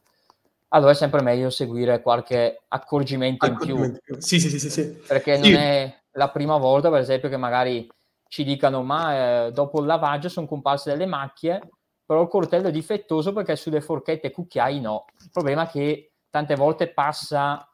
[0.69, 4.19] Allora è sempre meglio seguire qualche accorgimento, accorgimento in più.
[4.19, 7.89] Sì, sì, sì, sì, Perché non è la prima volta, per esempio, che magari
[8.27, 11.61] ci dicano ma eh, dopo il lavaggio sono comparse delle macchie,
[12.05, 15.05] però il coltello è difettoso perché sulle forchette e cucchiai no.
[15.21, 17.68] Il problema è che tante volte passa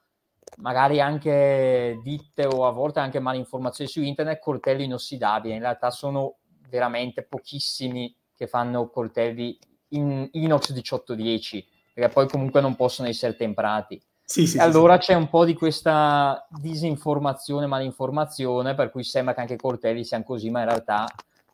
[0.58, 6.38] magari anche ditte o a volte anche malinformazioni su internet, coltelli inossidabili, in realtà sono
[6.70, 9.58] veramente pochissimi che fanno coltelli
[9.90, 14.02] in inox 1810, perché poi comunque non possono essere temprati.
[14.24, 19.34] Sì, sì, e allora sì, c'è un po' di questa disinformazione, malinformazione, per cui sembra
[19.34, 21.06] che anche i coltelli siano così, ma in realtà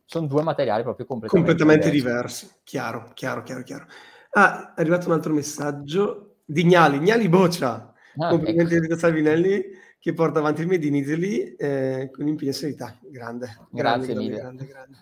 [0.05, 2.45] sono due materiali proprio completamente, completamente diversi.
[2.45, 2.61] diversi.
[2.63, 3.85] Chiaro, chiaro, chiaro, chiaro.
[4.31, 7.90] Ah, è arrivato un altro messaggio di Gnali, Gnali Boccia.
[8.17, 8.93] Ah, Complimenti ecco.
[8.93, 9.63] a Salvinelli
[9.99, 12.97] che porta avanti il Made in Italy eh, con impegno e serietà.
[13.01, 14.37] Grande, Grazie grande, mille.
[14.37, 14.97] Grande, grande,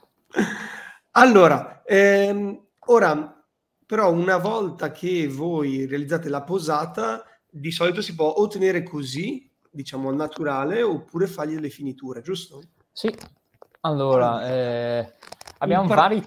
[1.11, 3.43] allora, ehm, ora,
[3.85, 10.11] però una volta che voi realizzate la posata, di solito si può ottenere così, diciamo,
[10.11, 12.61] naturale, oppure fargli delle finiture, giusto?
[12.91, 13.13] Sì,
[13.81, 15.15] allora, eh,
[15.57, 16.23] abbiamo par- vari,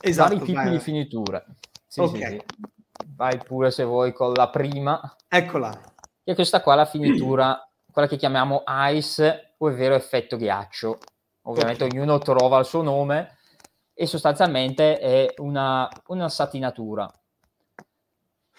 [0.00, 1.44] esatto, vari, tipi vai, di finiture.
[1.86, 2.10] Sì, ok.
[2.10, 2.42] Sì, sì.
[3.14, 5.16] Vai pure se vuoi con la prima.
[5.28, 5.93] Eccola.
[6.24, 10.98] E questa qua è la finitura, quella che chiamiamo ice o è vero effetto ghiaccio.
[11.42, 13.36] Ovviamente ognuno trova il suo nome
[13.92, 17.10] e sostanzialmente è una, una satinatura.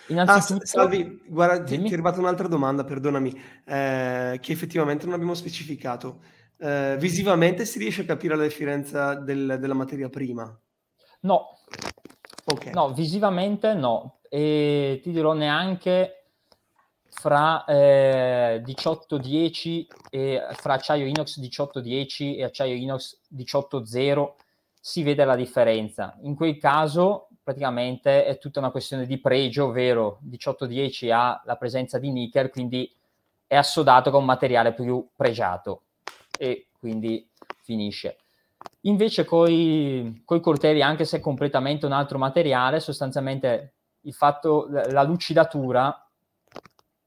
[0.08, 0.63] Innanzitutto...
[0.63, 3.32] Ah, Salvi, guarda, ti, ti, è arrivata un'altra domanda, perdonami,
[3.65, 6.21] eh, che effettivamente non abbiamo specificato.
[6.58, 10.58] Eh, visivamente si riesce a capire la differenza del, della materia prima?
[11.21, 11.58] No.
[12.45, 12.71] Okay.
[12.73, 14.19] No, visivamente no.
[14.30, 16.25] E ti dirò neanche
[17.26, 24.34] fra eh, 1810 e fra acciaio inox 1810 e acciaio inox 18.0
[24.80, 26.16] si vede la differenza.
[26.22, 31.98] In quel caso praticamente è tutta una questione di pregio, ovvero 1810 ha la presenza
[31.98, 32.94] di nickel, quindi
[33.48, 35.82] è assodato con materiale più pregiato
[36.38, 37.28] e quindi
[37.64, 38.18] finisce.
[38.82, 45.02] Invece con i coltelli, anche se è completamente un altro materiale, sostanzialmente il fatto, la
[45.02, 46.05] lucidatura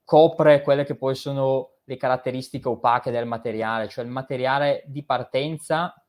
[0.09, 6.03] copre quelle che poi sono le caratteristiche opache del materiale, cioè il materiale di partenza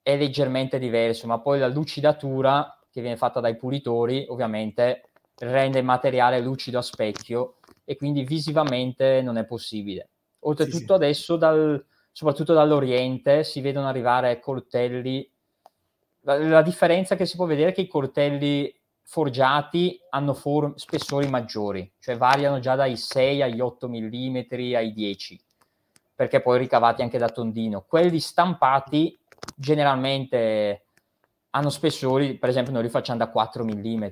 [0.00, 5.84] è leggermente diverso, ma poi la lucidatura che viene fatta dai pulitori ovviamente rende il
[5.84, 10.10] materiale lucido a specchio e quindi visivamente non è possibile.
[10.42, 10.92] Oltretutto sì, sì.
[10.92, 15.28] adesso dal, soprattutto dall'Oriente, si vedono arrivare coltelli.
[16.20, 18.72] La, la, differenza che si può vedere è che i coltelli
[19.08, 24.36] forgiati hanno form- spessori maggiori, cioè variano già dai 6 agli 8 mm
[24.74, 25.40] ai 10,
[26.14, 27.84] perché poi ricavati anche da tondino.
[27.86, 29.16] Quelli stampati
[29.54, 30.86] generalmente
[31.50, 34.04] hanno spessori, per esempio noi li facciamo da 4 mm.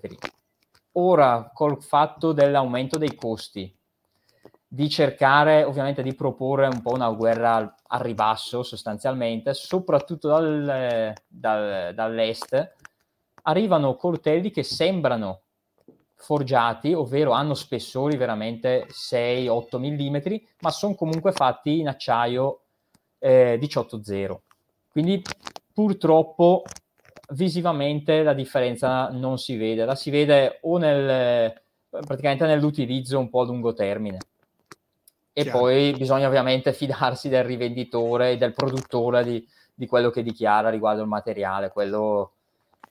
[0.92, 3.76] Ora, col fatto dell'aumento dei costi,
[4.66, 7.57] di cercare ovviamente di proporre un po' una guerra
[7.88, 12.72] al, ribasso sostanzialmente, soprattutto dal, dal, dall'est,
[13.44, 15.40] arrivano coltelli che sembrano
[16.14, 22.61] forgiati, ovvero hanno spessori veramente 6-8 mm, ma sono comunque fatti in acciaio
[23.18, 24.37] eh, 18.0.
[24.88, 25.22] Quindi
[25.72, 26.62] purtroppo
[27.30, 31.52] visivamente la differenza non si vede, la si vede o nel,
[31.88, 34.18] praticamente nell'utilizzo un po' a lungo termine
[35.37, 35.59] e Chiaro.
[35.59, 41.02] poi bisogna ovviamente fidarsi del rivenditore e del produttore di, di, quello che dichiara riguardo
[41.02, 42.34] il materiale, quello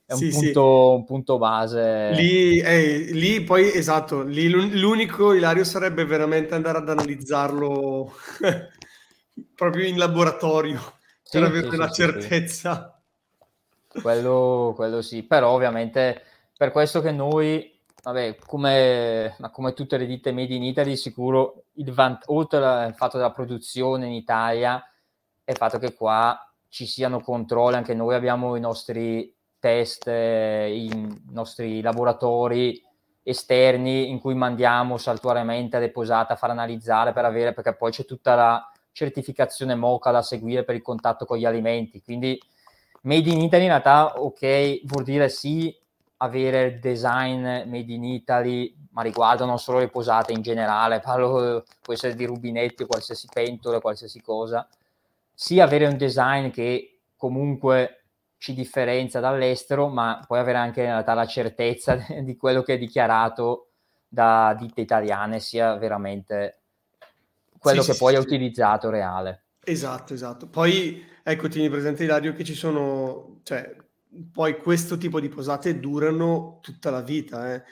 [0.06, 0.96] è un, sì, punto, sì.
[0.96, 2.12] un punto, base.
[2.12, 8.14] Lì, eh, lì, poi esatto, lì l'unico Ilario sarebbe veramente andare ad analizzarlo
[9.56, 10.80] proprio in laboratorio
[11.22, 13.02] sì, per avere la certezza.
[13.88, 16.22] Quello, quello sì, però ovviamente
[16.58, 17.72] per questo che noi
[18.04, 23.16] Vabbè, come, come, tutte le ditte made in Italy, sicuro il vant- oltre al fatto
[23.16, 24.86] della produzione in Italia,
[25.42, 26.38] è il fatto che qua
[26.68, 29.34] ci siano controlli, anche noi abbiamo i nostri
[29.64, 32.84] test, eh, i nostri laboratori
[33.24, 38.04] esterni in cui mandiamo saltuariamente le posate a far analizzare per avere, perché poi c'è
[38.04, 42.02] tutta la certificazione MOCA da seguire per il contatto con gli alimenti.
[42.02, 42.38] Quindi
[43.04, 45.74] Made in Italy in realtà, ok, vuol dire sì
[46.18, 51.64] avere il design made in Italy, ma riguarda non solo le posate in generale, parlo,
[51.82, 54.68] può essere di rubinetti, qualsiasi pentola, qualsiasi cosa,
[55.34, 58.03] sia avere un design che comunque
[58.44, 62.78] ci differenzia dall'estero, ma poi avere anche in realtà la certezza di quello che è
[62.78, 63.70] dichiarato
[64.06, 66.64] da ditte italiane sia veramente
[67.58, 69.46] quello sì, che sì, poi sì, è utilizzato reale.
[69.64, 70.50] Esatto, esatto.
[70.50, 73.78] Poi ecco, tieni presente Ilario che ci sono, cioè,
[74.30, 77.54] poi questo tipo di posate durano tutta la vita.
[77.54, 77.64] Eh.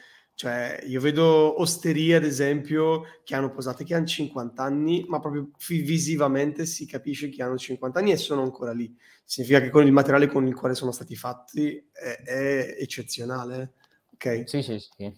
[0.41, 5.51] Cioè, io vedo osterie, ad esempio, che hanno posate che hanno 50 anni, ma proprio
[5.67, 8.91] visivamente si capisce che hanno 50 anni e sono ancora lì.
[9.23, 13.73] Significa che con il materiale con il quale sono stati fatti è, è eccezionale.
[14.15, 14.49] Ok?
[14.49, 15.13] Sì, sì, sì.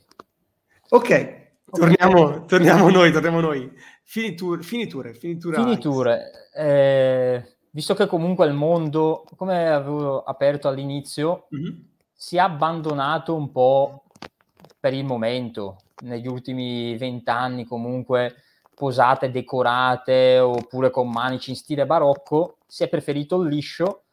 [0.89, 3.71] Ok, Torniamo, torniamo noi, torniamo noi.
[4.03, 5.55] Finiture, finiture, finiture.
[5.55, 6.49] finiture.
[6.53, 11.75] Eh, visto che comunque il mondo, come avevo aperto all'inizio, mm-hmm.
[12.11, 14.02] si è abbandonato un po'
[14.83, 18.35] per il momento, negli ultimi vent'anni comunque
[18.75, 24.03] posate decorate oppure con manici in stile barocco, si è preferito il liscio,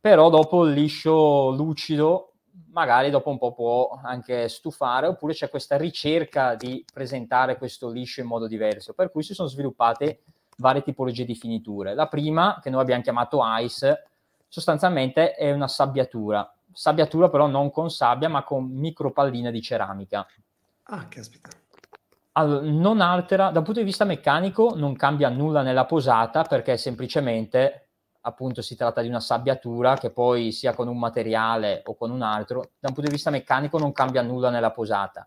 [0.00, 2.34] però dopo il liscio lucido
[2.68, 8.20] magari dopo un po' può anche stufare, oppure c'è questa ricerca di presentare questo liscio
[8.20, 10.20] in modo diverso, per cui si sono sviluppate
[10.58, 11.94] varie tipologie di finiture.
[11.94, 14.06] La prima, che noi abbiamo chiamato ice,
[14.46, 20.26] sostanzialmente è una sabbiatura, sabbiatura però non con sabbia, ma con micropalline di ceramica.
[20.84, 21.50] Ah, caspita.
[22.32, 27.88] Allora, non altera, dal punto di vista meccanico non cambia nulla nella posata perché semplicemente
[28.22, 32.22] appunto si tratta di una sabbiatura che poi sia con un materiale o con un
[32.22, 35.26] altro, da un punto di vista meccanico non cambia nulla nella posata.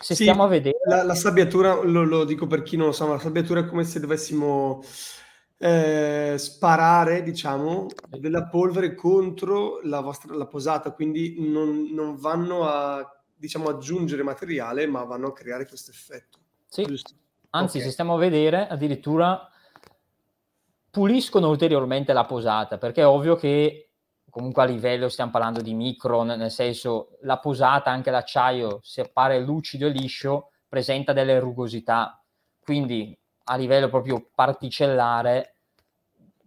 [0.00, 0.78] Se sì, stiamo a vedere...
[0.86, 3.66] La, la sabbiatura, lo, lo, dico per chi non lo sa, ma la sabbiatura è
[3.66, 4.82] come se dovessimo
[5.62, 13.06] eh, sparare, diciamo, della polvere contro la vostra la posata, quindi non, non vanno a
[13.36, 16.38] diciamo, aggiungere materiale, ma vanno a creare questo effetto.
[16.66, 16.84] Sì.
[16.84, 17.12] Giusto?
[17.50, 17.88] Anzi, okay.
[17.88, 19.50] se stiamo a vedere, addirittura
[20.88, 23.90] puliscono ulteriormente la posata, perché è ovvio che
[24.30, 29.38] comunque a livello stiamo parlando di micron, nel senso la posata, anche l'acciaio, se appare
[29.40, 32.24] lucido e liscio, presenta delle rugosità,
[32.60, 33.19] quindi
[33.50, 35.54] a livello proprio particellare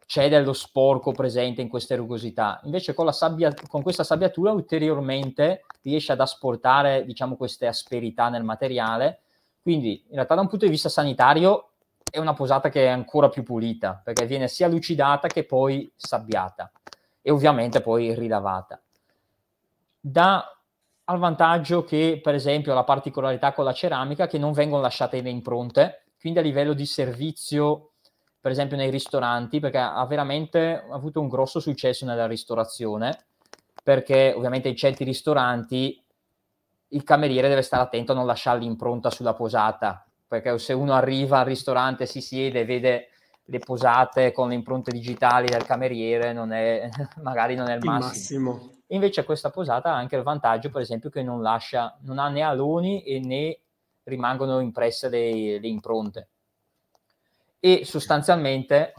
[0.06, 2.62] c'è dello sporco presente in queste rugosità.
[2.64, 9.22] Invece con, sabbia, con questa sabbiatura ulteriormente riesce ad asportare diciamo, queste asperità nel materiale,
[9.62, 11.70] quindi in realtà da un punto di vista sanitario
[12.10, 16.72] è una posata che è ancora più pulita, perché viene sia lucidata che poi sabbiata
[17.22, 18.80] e ovviamente poi rilavata.
[19.99, 20.58] Dà
[21.06, 25.30] al vantaggio che, per esempio, la particolarità con la ceramica che non vengono lasciate le
[25.30, 27.95] impronte, quindi a livello di servizio,
[28.39, 33.26] per esempio nei ristoranti, perché ha veramente avuto un grosso successo nella ristorazione,
[33.84, 36.01] perché ovviamente in certi ristoranti
[36.88, 41.39] il cameriere deve stare attento a non lasciare l'impronta sulla posata, perché se uno arriva
[41.39, 43.09] al ristorante, si siede e vede
[43.43, 46.88] le posate con le impronte digitali del cameriere, non è,
[47.21, 48.51] magari non è il, il massimo.
[48.53, 48.71] massimo.
[48.88, 52.39] Invece questa posata ha anche il vantaggio, per esempio, che non lascia, non ha né
[52.39, 53.57] aloni e né
[54.04, 56.28] rimangono impresse le, le impronte.
[57.60, 58.93] E sostanzialmente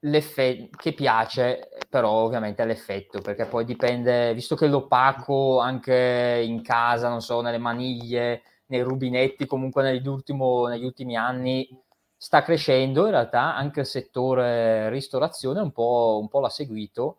[0.00, 6.62] l'effetto che piace, però ovviamente è l'effetto, perché poi dipende, visto che l'opaco anche in
[6.62, 11.68] casa, non so, nelle maniglie, nei rubinetti, comunque negli, ultimo, negli ultimi anni
[12.16, 17.18] sta crescendo, in realtà anche il settore ristorazione un po', un po l'ha seguito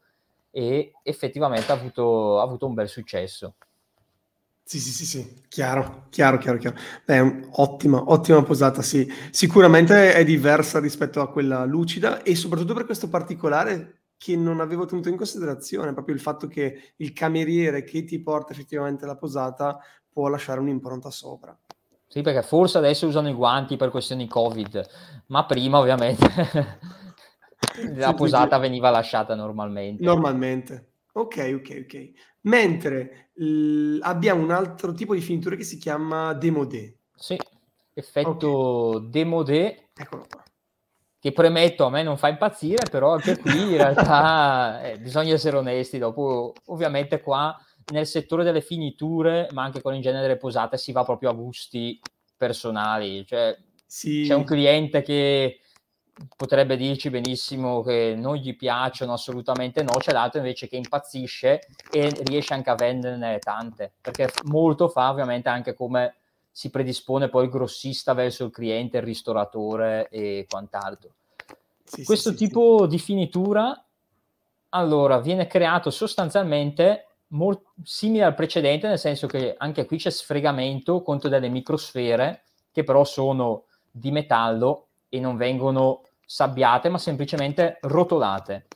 [0.51, 3.55] e effettivamente ha avuto, ha avuto un bel successo.
[4.67, 6.75] Sì, sì, sì, sì, chiaro, chiaro, chiaro, chiaro.
[7.05, 9.09] Beh, ottima, ottima posata, sì.
[9.31, 14.83] Sicuramente è diversa rispetto a quella lucida e soprattutto per questo particolare che non avevo
[14.83, 19.79] tenuto in considerazione, proprio il fatto che il cameriere che ti porta effettivamente la posata
[20.09, 21.57] può lasciare un'impronta sopra.
[22.05, 24.85] Sì, perché forse adesso usano i guanti per questioni Covid,
[25.27, 26.27] ma prima ovviamente
[27.95, 30.03] la posata veniva lasciata normalmente.
[30.03, 30.87] Normalmente.
[31.13, 32.11] Ok, ok, ok.
[32.47, 36.99] Mentre l- abbiamo un altro tipo di finitura che si chiama demodé.
[37.13, 37.37] Sì,
[37.93, 39.09] effetto okay.
[39.09, 39.89] demodé.
[39.93, 40.43] Eccolo qua.
[41.19, 45.57] Che premetto a me non fa impazzire, però anche qui in realtà eh, bisogna essere
[45.57, 45.97] onesti.
[45.97, 47.55] Dopo, ovviamente, qua
[47.91, 51.33] nel settore delle finiture, ma anche con in genere le posate, si va proprio a
[51.33, 51.99] gusti
[52.37, 53.25] personali.
[53.25, 54.23] Cioè, sì.
[54.25, 55.59] c'è un cliente che
[56.35, 62.09] potrebbe dirci benissimo che non gli piacciono assolutamente no, c'è l'altro invece che impazzisce e
[62.23, 66.15] riesce anche a venderne tante, perché molto fa ovviamente anche come
[66.51, 71.11] si predispone poi il grossista verso il cliente, il ristoratore e quant'altro.
[71.83, 72.87] Sì, Questo sì, tipo sì.
[72.87, 73.81] di finitura
[74.69, 81.01] allora viene creato sostanzialmente molto simile al precedente, nel senso che anche qui c'è sfregamento
[81.01, 88.67] contro delle microsfere che però sono di metallo e non vengono sabbiate, ma semplicemente rotolate.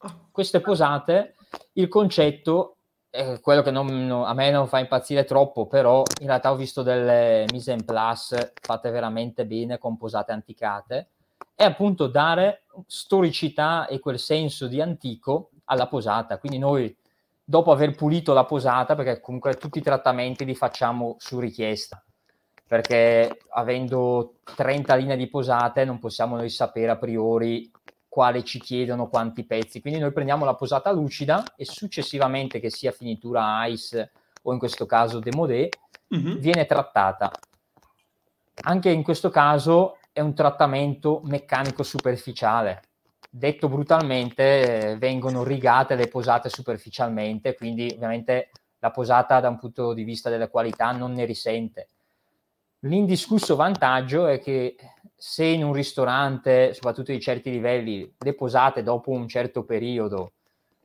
[0.00, 0.14] Ah.
[0.30, 1.34] Queste posate,
[1.72, 2.76] il concetto
[3.08, 6.56] è quello che non, no, a me non fa impazzire troppo, però in realtà ho
[6.56, 11.08] visto delle mise in place fatte veramente bene con posate anticate,
[11.56, 16.38] è appunto dare storicità e quel senso di antico alla posata.
[16.38, 16.96] Quindi noi
[17.42, 22.04] dopo aver pulito la posata, perché comunque tutti i trattamenti li facciamo su richiesta,
[22.70, 27.68] perché avendo 30 linee di posate non possiamo noi sapere a priori
[28.06, 29.80] quale ci chiedono quanti pezzi.
[29.80, 34.12] Quindi noi prendiamo la posata lucida e successivamente, che sia finitura ice
[34.42, 35.68] o in questo caso demodé,
[36.14, 36.36] mm-hmm.
[36.36, 37.32] viene trattata.
[38.62, 42.82] Anche in questo caso è un trattamento meccanico superficiale,
[43.28, 50.04] detto brutalmente, vengono rigate le posate superficialmente, quindi ovviamente la posata da un punto di
[50.04, 51.88] vista della qualità non ne risente.
[52.84, 54.76] L'indiscusso vantaggio è che
[55.14, 60.32] se in un ristorante, soprattutto di certi livelli, le posate dopo un certo periodo,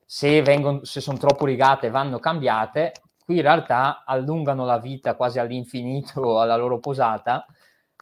[0.03, 2.91] se, vengono, se sono troppo rigate, vanno cambiate,
[3.23, 7.45] qui in realtà allungano la vita quasi all'infinito alla loro posata,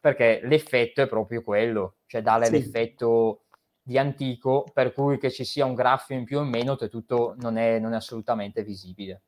[0.02, 2.52] perché l'effetto è proprio quello, cioè dare sì.
[2.54, 3.44] l'effetto
[3.80, 7.36] di antico, per cui che ci sia un graffio in più o in meno, tutto
[7.38, 9.22] non è, non è assolutamente visibile.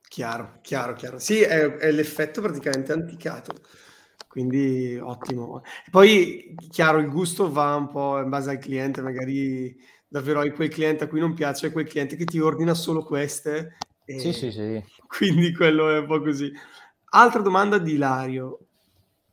[0.00, 1.18] Chiaro, chiaro, chiaro.
[1.18, 3.54] Sì, è, è l'effetto praticamente anticato
[4.32, 5.60] quindi ottimo.
[5.90, 9.78] Poi, chiaro, il gusto va un po' in base al cliente, magari
[10.08, 13.76] davvero hai quel cliente a cui non piace, quel cliente che ti ordina solo queste.
[14.06, 14.82] sì, sì, sì.
[15.06, 16.50] Quindi quello è un po' così.
[17.10, 18.60] Altra domanda di Ilario,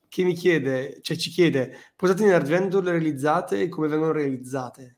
[0.10, 4.98] che mi chiede, cioè ci chiede, posate in argento le realizzate e come vengono realizzate?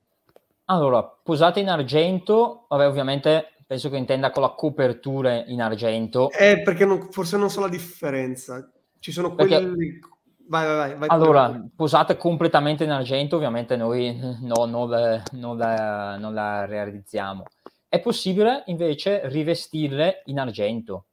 [0.65, 6.31] Allora, posate in argento, vabbè, ovviamente penso che intenda con la copertura in argento.
[6.31, 8.67] Eh, perché non, forse non so la differenza.
[9.01, 9.59] Ci sono Perché...
[9.59, 9.99] quelli...
[10.47, 15.57] Vai, vai, vai, vai allora, posate completamente in argento, ovviamente noi no, non, la, non,
[15.57, 17.45] la, non la realizziamo.
[17.87, 21.05] È possibile invece rivestirle in argento.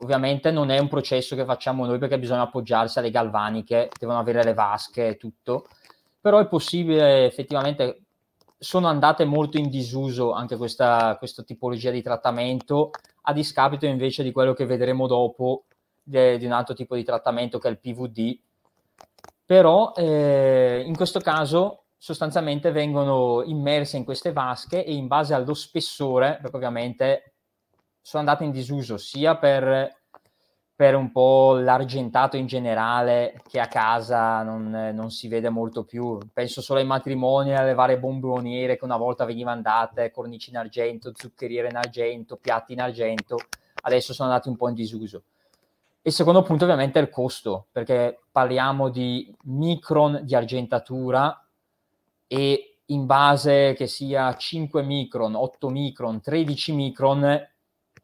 [0.00, 4.44] Ovviamente non è un processo che facciamo noi perché bisogna appoggiarsi alle galvaniche, devono avere
[4.44, 5.66] le vasche e tutto,
[6.20, 8.02] però è possibile effettivamente,
[8.58, 12.90] sono andate molto in disuso anche questa, questa tipologia di trattamento,
[13.22, 15.64] a discapito invece di quello che vedremo dopo,
[16.06, 18.38] de, di un altro tipo di trattamento che è il PVD,
[19.44, 25.54] però eh, in questo caso sostanzialmente vengono immerse in queste vasche e in base allo
[25.54, 27.34] spessore, perché ovviamente
[28.00, 29.92] sono andate in disuso sia per,
[30.76, 36.18] per un po' l'argentato in generale che a casa non, non, si vede molto più.
[36.32, 41.12] Penso solo ai matrimoni, alle varie bomboniere che una volta venivano date, cornici in argento,
[41.12, 43.38] zuccheriere in argento, piatti in argento,
[43.82, 45.24] adesso sono andati un po' in disuso.
[46.06, 51.44] Il secondo punto ovviamente è il costo, perché parliamo di micron di argentatura
[52.28, 57.48] e in base che sia 5 micron, 8 micron, 13 micron,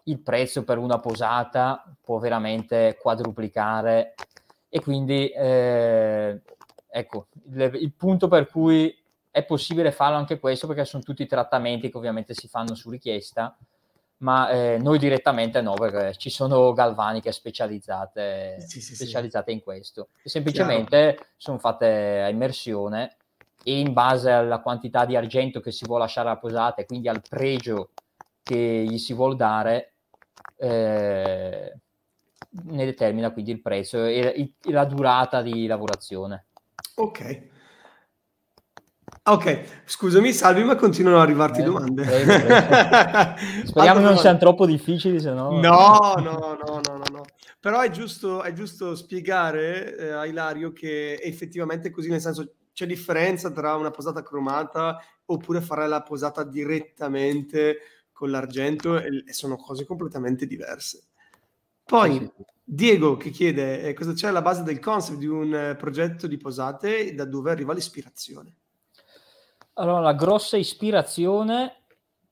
[0.07, 4.15] il prezzo per una posata può veramente quadruplicare.
[4.69, 6.43] E quindi eh,
[6.89, 9.01] ecco il, il punto per cui
[9.31, 13.57] è possibile farlo anche questo perché sono tutti trattamenti che ovviamente si fanno su richiesta
[14.23, 19.57] ma eh, noi direttamente no, perché ci sono galvaniche specializzate, sì, sì, specializzate sì.
[19.57, 20.09] in questo.
[20.23, 21.31] E semplicemente Chiaro.
[21.37, 23.17] sono fatte a immersione
[23.65, 27.23] e in base alla quantità di argento che si vuole lasciare a posate, quindi al
[27.29, 27.91] pregio
[28.43, 29.95] che gli si vuole dare,
[30.57, 31.73] eh,
[32.65, 36.47] ne determina quindi il prezzo e, e la durata di lavorazione.
[36.97, 37.51] Ok,
[39.25, 42.03] Ok, scusami Salvi, ma continuano ad arrivarti eh, domande.
[42.03, 43.67] Prego, prego.
[43.67, 45.61] Speriamo non siano troppo difficili, se no...
[45.61, 47.23] No, no, no, no, no, no.
[47.61, 52.85] Però è giusto, è giusto spiegare eh, a Ilario che effettivamente così, nel senso c'è
[52.85, 57.79] differenza tra una posata cromata oppure fare la posata direttamente
[58.11, 61.11] con l'argento e, e sono cose completamente diverse.
[61.85, 62.29] Poi
[62.65, 66.39] Diego che chiede eh, cosa c'è alla base del concept di un eh, progetto di
[66.39, 68.57] posate e da dove arriva l'ispirazione.
[69.75, 71.85] Allora, la grossa ispirazione,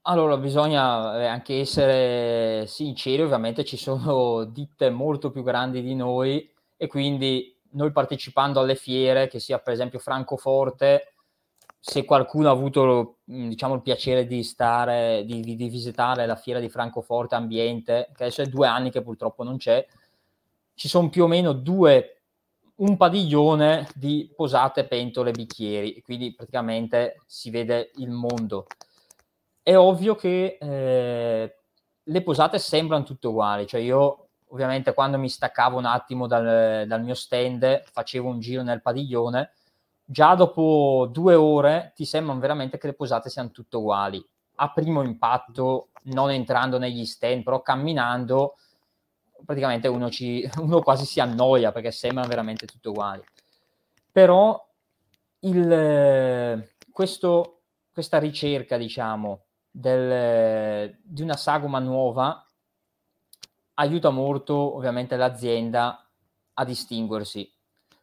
[0.03, 6.49] allora bisogna eh, anche essere sinceri, ovviamente ci sono ditte molto più grandi di noi
[6.77, 11.15] e quindi noi partecipando alle fiere, che sia per esempio Francoforte,
[11.79, 16.69] se qualcuno ha avuto diciamo, il piacere di, stare, di, di, visitare la fiera di
[16.69, 19.87] Francoforte Ambiente, che adesso è due anni che purtroppo non c'è,
[20.75, 22.20] ci sono più o meno due
[22.81, 28.67] un padiglione di posate, pentole, bicchieri, quindi praticamente si vede il mondo.
[29.63, 31.57] È ovvio che eh,
[32.03, 37.03] le posate sembrano tutte uguali, cioè io ovviamente quando mi staccavo un attimo dal, dal
[37.03, 39.53] mio stand, facevo un giro nel padiglione,
[40.03, 44.25] già dopo due ore ti sembrano veramente che le posate siano tutte uguali.
[44.57, 48.57] A primo impatto, non entrando negli stand, però camminando,
[49.45, 53.23] praticamente uno, ci, uno quasi si annoia perché sembrano veramente tutte uguali.
[54.13, 54.69] Però
[55.41, 57.63] il, questo,
[57.93, 62.45] questa ricerca, diciamo, del, di una sagoma nuova
[63.75, 66.07] aiuta molto ovviamente l'azienda
[66.55, 67.51] a distinguersi.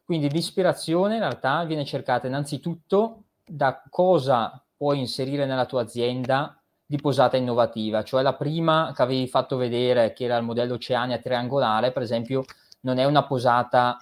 [0.04, 6.57] Quindi l'ispirazione in realtà viene cercata innanzitutto da cosa puoi inserire nella tua azienda
[6.90, 11.18] di posata innovativa, cioè la prima che avevi fatto vedere, che era il modello Oceania
[11.18, 12.44] triangolare, per esempio,
[12.80, 13.98] non è una posata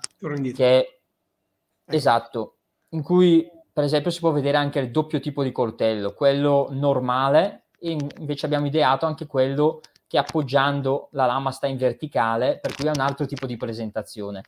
[0.54, 0.98] che è
[1.86, 2.58] esatto,
[2.90, 7.64] in cui per esempio si può vedere anche il doppio tipo di coltello, quello normale
[7.80, 12.86] e invece abbiamo ideato anche quello che appoggiando la lama sta in verticale, per cui
[12.86, 14.42] è un altro tipo di presentazione.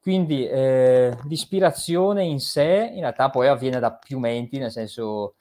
[0.00, 5.34] Quindi eh, l'ispirazione in sé in realtà poi avviene da più menti, nel senso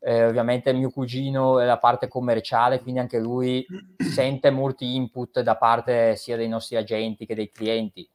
[0.00, 5.56] eh, ovviamente mio cugino è la parte commerciale, quindi anche lui sente molti input da
[5.56, 8.08] parte sia dei nostri agenti che dei clienti.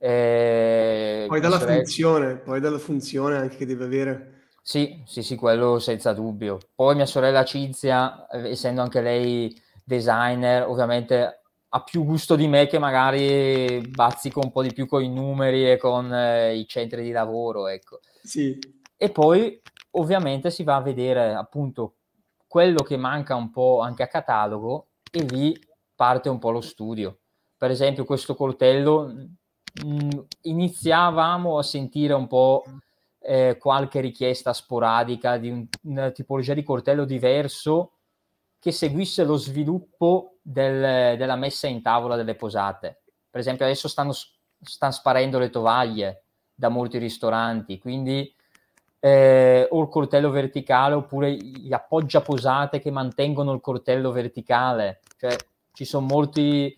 [0.00, 1.76] Eh, poi dalla sorella...
[1.76, 4.32] funzione, poi dalla funzione anche che deve avere.
[4.62, 6.58] Sì, sì, sì, quello senza dubbio.
[6.74, 12.66] Poi mia sorella Cinzia, eh, essendo anche lei designer, ovviamente ha più gusto di me
[12.66, 17.02] che magari bazzico un po' di più con i numeri e con eh, i centri
[17.02, 18.00] di lavoro, ecco.
[18.22, 18.58] Sì.
[18.96, 19.60] E poi
[19.92, 21.94] ovviamente si va a vedere appunto
[22.46, 25.58] quello che manca un po' anche a catalogo e lì
[25.94, 27.18] parte un po' lo studio.
[27.56, 29.26] Per esempio questo coltello mh,
[29.84, 30.10] mm,
[30.42, 32.64] iniziavamo a sentire un po'
[33.20, 37.92] eh, qualche richiesta sporadica di un, una tipologia di coltello diverso
[38.58, 43.02] che seguisse lo sviluppo del, della messa in tavola delle posate.
[43.30, 46.24] Per esempio, adesso stanno, stanno sparendo le tovaglie
[46.54, 48.34] da molti ristoranti, quindi
[49.00, 55.00] eh, o il coltello verticale oppure gli appoggiaposate che mantengono il coltello verticale.
[55.18, 55.36] Cioè,
[55.72, 56.74] ci sono molti,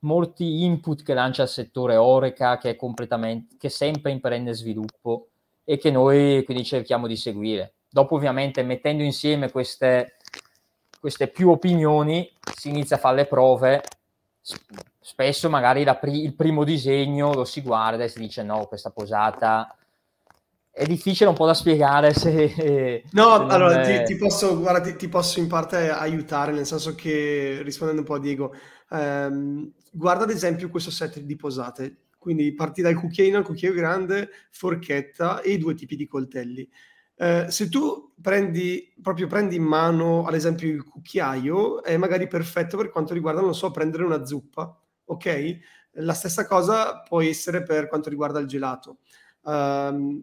[0.00, 5.28] molti input che lancia il settore Oreca che è completamente, che sempre in perenne sviluppo
[5.64, 7.74] e che noi quindi cerchiamo di seguire.
[7.88, 10.16] Dopo, ovviamente, mettendo insieme queste
[11.04, 13.82] queste più opinioni, si inizia a fare le prove,
[15.00, 19.76] spesso magari pri- il primo disegno lo si guarda e si dice no, questa posata
[20.74, 23.04] è difficile un po' da spiegare se...
[23.12, 24.02] No, se allora è...
[24.02, 28.06] ti, ti, posso, guarda, ti, ti, posso in parte aiutare, nel senso che, rispondendo un
[28.08, 28.52] po' a Diego,
[28.90, 34.28] ehm, guarda ad esempio questo set di posate, quindi parti dal cucchiaino al cucchiaio grande,
[34.50, 36.68] forchetta e i due tipi di coltelli.
[37.16, 42.76] Eh, se tu prendi, proprio prendi in mano, ad esempio, il cucchiaio, è magari perfetto
[42.76, 45.58] per quanto riguarda, non so, prendere una zuppa, ok?
[45.98, 48.98] La stessa cosa può essere per quanto riguarda il gelato.
[49.42, 50.20] Um,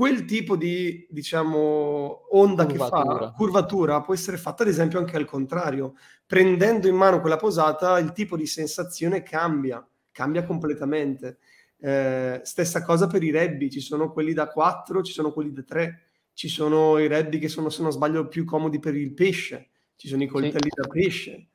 [0.00, 3.18] quel tipo di, diciamo, onda curvatura.
[3.18, 5.92] che fa, curvatura, può essere fatta, ad esempio, anche al contrario.
[6.24, 11.36] Prendendo in mano quella posata, il tipo di sensazione cambia, cambia completamente.
[11.78, 15.64] Eh, stessa cosa per i rebbi, ci sono quelli da 4, ci sono quelli da
[15.64, 19.68] 3 ci sono i reddi che sono, se non sbaglio, più comodi per il pesce,
[19.96, 20.80] ci sono i coltelli sì.
[20.80, 21.48] da pesce.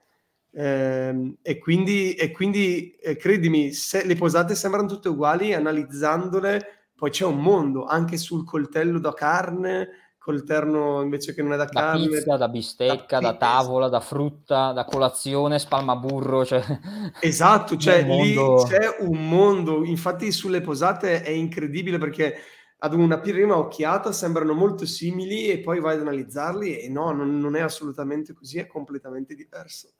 [0.52, 7.10] Eh, e quindi, e quindi eh, credimi, se le posate sembrano tutte uguali, analizzandole, poi
[7.10, 9.90] c'è un mondo anche sul coltello da carne,
[10.26, 12.08] col terno invece che non è da, da carne.
[12.08, 16.44] Pizza, da bistecca, da, da tavola, da frutta, da colazione, spalmaburro.
[16.44, 16.64] Cioè...
[17.22, 19.86] Esatto, cioè lì c'è un mondo.
[19.86, 22.38] Infatti sulle posate è incredibile perché
[22.80, 27.40] ad una prima occhiata sembrano molto simili e poi vai ad analizzarli e no, non,
[27.40, 29.94] non, è assolutamente così, è completamente diverso.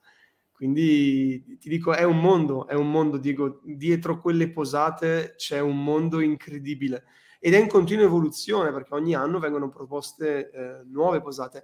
[0.56, 5.84] Quindi ti dico, è un mondo, è un mondo, dico, dietro quelle posate c'è un
[5.84, 7.04] mondo incredibile
[7.38, 11.62] ed è in continua evoluzione perché ogni anno vengono proposte eh, nuove posate.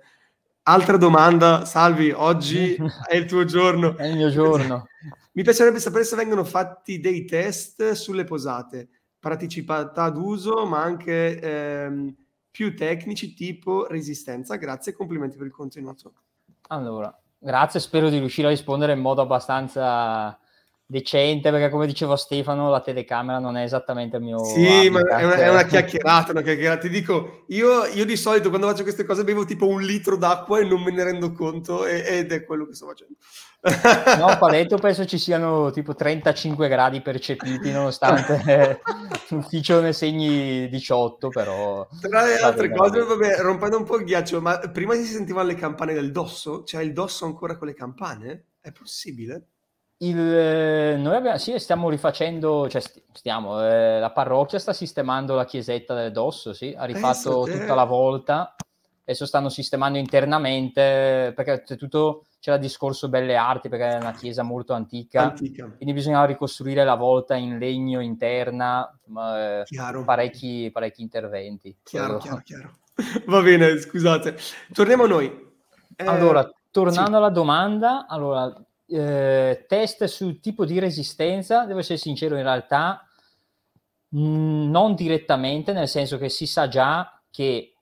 [0.65, 2.77] Altra domanda, Salvi, oggi
[3.09, 3.97] è il tuo giorno.
[3.97, 4.87] È il mio giorno.
[5.33, 8.89] Mi piacerebbe sapere se vengono fatti dei test sulle posate
[9.19, 12.15] praticità d'uso, ma anche ehm,
[12.51, 14.57] più tecnici tipo resistenza.
[14.57, 16.13] Grazie e complimenti per il contenuto.
[16.69, 20.39] Allora, grazie, spero di riuscire a rispondere in modo abbastanza
[20.93, 24.45] decente, perché come diceva Stefano, la telecamera non è esattamente il mio...
[24.45, 26.83] Sì, ma è una, è una, chiacchierata, una chiacchierata.
[26.83, 30.61] Ti dico, io, io, di solito quando faccio queste cose bevo tipo un litro d'acqua
[30.61, 33.15] e non me ne rendo conto e, ed è quello che sto facendo.
[34.19, 38.81] No, a Paletto penso ci siano tipo 35 gradi percepiti, nonostante
[39.31, 41.87] l'ufficio ne segni 18, però...
[42.01, 45.55] Tra le altre cose, vabbè, rompendo un po' il ghiaccio, ma prima si sentivano le
[45.55, 46.65] campane del dosso?
[46.65, 48.47] C'è il dosso ancora con le campane?
[48.61, 49.52] È possibile?
[50.03, 52.83] Il, eh, noi abbiamo, sì, stiamo rifacendo, cioè
[53.13, 57.61] stiamo, eh, la parrocchia sta sistemando la chiesetta del Dosso, sì, ha rifatto Pensate.
[57.61, 58.57] tutta la volta,
[59.03, 64.13] adesso stanno sistemando internamente, perché c'è tutto, c'era il discorso belle arti, perché è una
[64.13, 65.71] chiesa molto antica, antica.
[65.77, 68.93] quindi bisognava ricostruire la volta in legno interna,
[69.37, 69.65] eh,
[70.05, 71.77] parecchi, parecchi, interventi.
[71.81, 72.79] Chiaro, chiaro, chiaro.
[73.27, 74.37] Va bene, scusate.
[74.73, 75.51] Torniamo a noi.
[75.99, 77.17] Allora, tornando sì.
[77.17, 78.53] alla domanda, allora
[78.93, 83.07] eh, test sul tipo di resistenza, devo essere sincero, in realtà
[84.09, 87.75] mh, mm, non direttamente, nel senso che si sa già che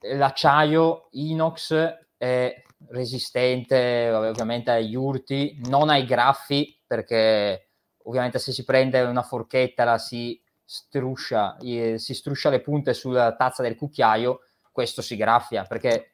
[0.00, 7.70] l'acciaio inox è resistente ovviamente agli urti, non ai graffi, perché
[8.04, 13.62] ovviamente se si prende una forchetta la si struscia, si struscia le punte sulla tazza
[13.62, 14.40] del cucchiaio,
[14.70, 16.12] questo si graffia, perché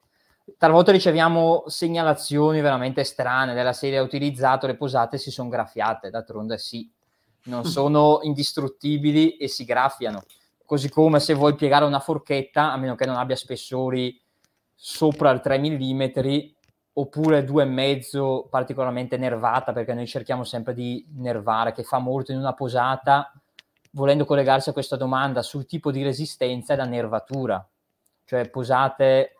[0.59, 6.59] talvolta riceviamo segnalazioni veramente strane della serie ha utilizzato le posate si sono graffiate, d'altronde
[6.59, 6.90] sì.
[7.45, 10.24] non sono indistruttibili e si graffiano.
[10.66, 14.18] Così come se vuoi piegare una forchetta, a meno che non abbia spessori
[14.74, 16.03] sopra il 3 mm,
[16.95, 22.55] oppure 2,5 particolarmente nervata, perché noi cerchiamo sempre di nervare, che fa molto in una
[22.55, 23.32] posata,
[23.90, 27.66] volendo collegarsi a questa domanda sul tipo di resistenza e la nervatura,
[28.24, 29.34] cioè posate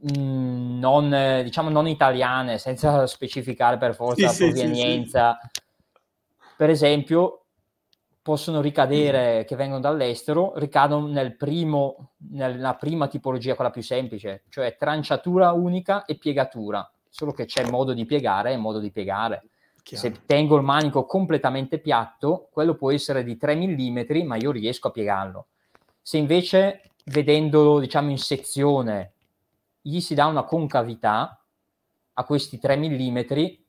[0.00, 5.38] mh, mm, non, diciamo non italiane, senza specificare per forza sì, la provenienza.
[5.40, 5.64] Sì, sì,
[6.56, 7.42] per esempio,
[8.22, 14.76] possono ricadere, che vengono dall'estero, ricadono nel primo, nella prima tipologia, quella più semplice, cioè
[14.76, 19.48] tranciatura unica e piegatura, solo che c'è modo di piegare e modo di piegare.
[19.82, 20.02] Chiaro.
[20.02, 24.88] Se tengo il manico completamente piatto, quello può essere di 3 mm, ma io riesco
[24.88, 25.46] a piegarlo.
[26.02, 29.12] Se invece, vedendolo diciamo in sezione,
[29.86, 31.40] gli si dà una concavità
[32.14, 33.18] a questi 3 mm,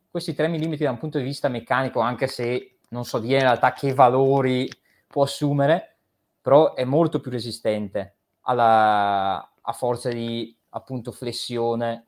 [0.10, 3.44] questi 3 mm da un punto di vista meccanico, anche se non so dire in
[3.44, 4.68] realtà che valori
[5.06, 5.98] può assumere,
[6.42, 12.06] però è molto più resistente alla, a forza di appunto flessione.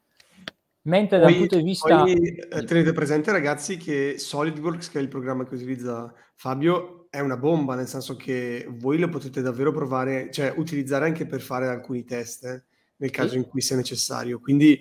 [0.84, 2.02] Mentre dal punto di vista...
[2.02, 7.20] Poi eh, tenete presente ragazzi che SolidWorks, che è il programma che utilizza Fabio, è
[7.20, 11.68] una bomba, nel senso che voi lo potete davvero provare, cioè utilizzare anche per fare
[11.68, 12.64] alcuni test, eh,
[13.00, 14.40] nel caso in cui sia necessario.
[14.40, 14.80] Quindi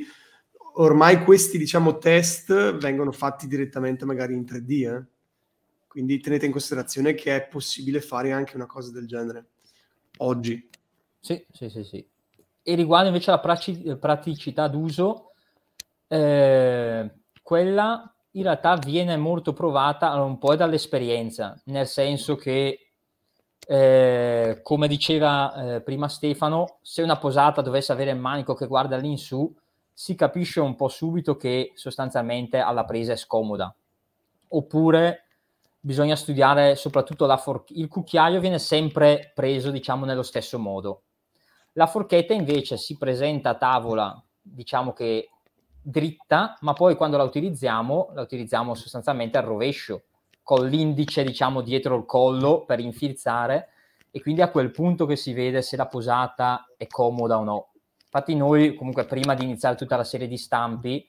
[0.75, 5.05] ormai questi, diciamo, test vengono fatti direttamente magari in 3D, eh?
[5.89, 9.47] Quindi tenete in considerazione che è possibile fare anche una cosa del genere
[10.19, 10.69] oggi.
[11.19, 12.07] Sì, sì, sì, sì.
[12.63, 15.33] E riguardo invece la praticità d'uso,
[16.07, 17.11] eh,
[17.43, 22.88] quella in realtà viene molto provata un po' dall'esperienza, nel senso che,
[23.71, 28.97] eh, come diceva eh, prima Stefano, se una posata dovesse avere il manico che guarda
[28.97, 29.55] all'insù,
[29.93, 33.75] si capisce un po' subito che sostanzialmente alla presa è scomoda.
[34.49, 35.25] Oppure
[35.79, 37.79] bisogna studiare soprattutto la forchetta.
[37.79, 41.03] Il cucchiaio viene sempre preso, diciamo, nello stesso modo.
[41.73, 45.29] La forchetta invece si presenta a tavola, diciamo che
[45.83, 50.05] dritta, ma poi quando la utilizziamo, la utilizziamo sostanzialmente al rovescio,
[50.49, 53.69] con l'indice, diciamo, dietro il collo per infilzare
[54.11, 57.73] e quindi a quel punto che si vede se la posata è comoda o no.
[58.03, 61.07] Infatti noi comunque prima di iniziare tutta la serie di stampi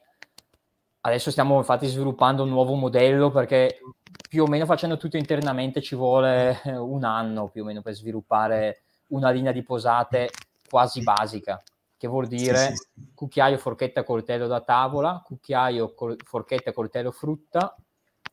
[1.01, 3.79] Adesso stiamo infatti sviluppando un nuovo modello perché
[4.27, 8.81] più o meno facendo tutto internamente ci vuole un anno più o meno per sviluppare
[9.07, 10.31] una linea di posate
[10.69, 11.63] quasi basica,
[11.95, 13.11] che vuol dire sì, sì.
[13.13, 17.73] cucchiaio, forchetta, coltello da tavola, cucchiaio, col- forchetta, coltello frutta,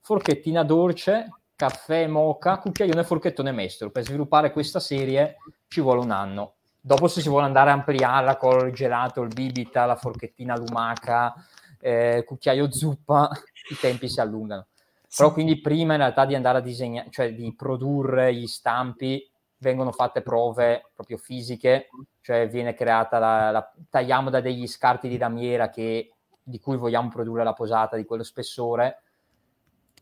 [0.06, 1.26] forchettina dolce,
[1.56, 3.90] caffè, moca, cucchiaione, forchettone mestolo.
[3.90, 6.54] Per sviluppare questa serie ci vuole un anno.
[6.80, 11.34] Dopo se si vuole andare a ampliarla con il gelato, il bibita, la forchettina lumaca,
[11.80, 13.28] eh, cucchiaio zuppa,
[13.68, 14.68] i tempi si allungano.
[15.16, 19.90] Però quindi prima in realtà di andare a disegnare, cioè di produrre gli stampi, vengono
[19.90, 21.88] fatte prove proprio fisiche,
[22.20, 27.08] cioè viene creata la, la tagliamo da degli scarti di lamiera che, di cui vogliamo
[27.08, 29.00] produrre la posata di quello spessore,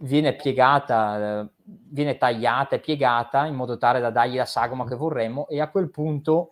[0.01, 5.47] viene piegata, viene tagliata e piegata in modo tale da dargli la sagoma che vorremmo
[5.49, 6.51] e a quel punto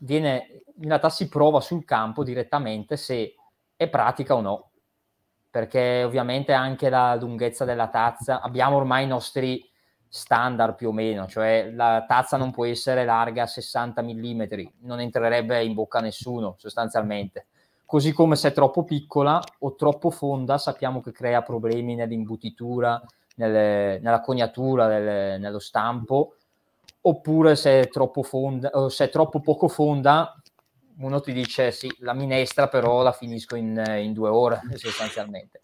[0.00, 3.34] viene, in realtà si prova sul campo direttamente se
[3.76, 4.70] è pratica o no,
[5.50, 9.68] perché ovviamente anche la lunghezza della tazza, abbiamo ormai i nostri
[10.08, 14.42] standard più o meno, cioè la tazza non può essere larga 60 mm,
[14.80, 17.46] non entrerebbe in bocca a nessuno sostanzialmente.
[17.92, 22.98] Così come se è troppo piccola o troppo fonda, sappiamo che crea problemi nell'imbutitura,
[23.36, 26.36] nelle, nella cognatura, nelle, nello stampo,
[27.02, 30.34] oppure se è troppo fonda, o se è troppo poco fonda,
[31.00, 35.60] uno ti dice sì, la minestra però la finisco in, in due ore sostanzialmente.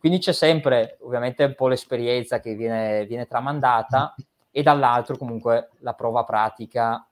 [0.00, 4.16] Quindi c'è sempre ovviamente un po' l'esperienza che viene, viene tramandata
[4.50, 7.06] e dall'altro comunque la prova pratica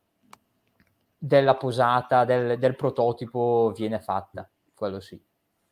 [1.17, 5.21] della posata, del, del prototipo viene fatta, quello sì.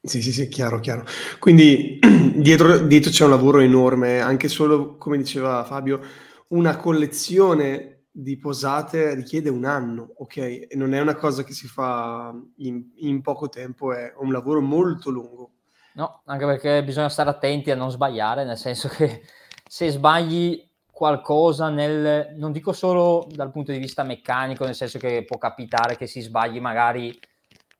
[0.01, 1.05] Sì, sì, sì, chiaro, chiaro.
[1.39, 1.99] Quindi
[2.35, 6.01] dietro, dietro c'è un lavoro enorme, anche solo, come diceva Fabio,
[6.49, 10.37] una collezione di posate richiede un anno, ok?
[10.37, 14.61] E non è una cosa che si fa in, in, poco tempo, è un lavoro
[14.61, 15.51] molto lungo.
[15.95, 19.23] No, anche perché bisogna stare attenti a non sbagliare, nel senso che
[19.67, 25.25] se sbagli qualcosa nel, non dico solo dal punto di vista meccanico, nel senso che
[25.25, 27.19] può capitare che si sbagli magari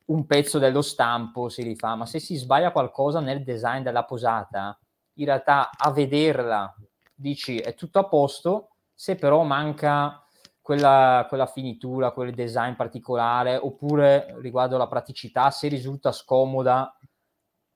[0.07, 4.79] un pezzo dello stampo, si rifà, ma se si sbaglia qualcosa nel design della posata,
[5.15, 6.75] in realtà a vederla
[7.15, 10.25] dici è tutto a posto, se però manca
[10.61, 16.99] quella, quella finitura, quel design particolare, oppure riguardo la praticità, se risulta scomoda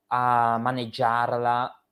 [0.07, 1.83] a maneggiarla,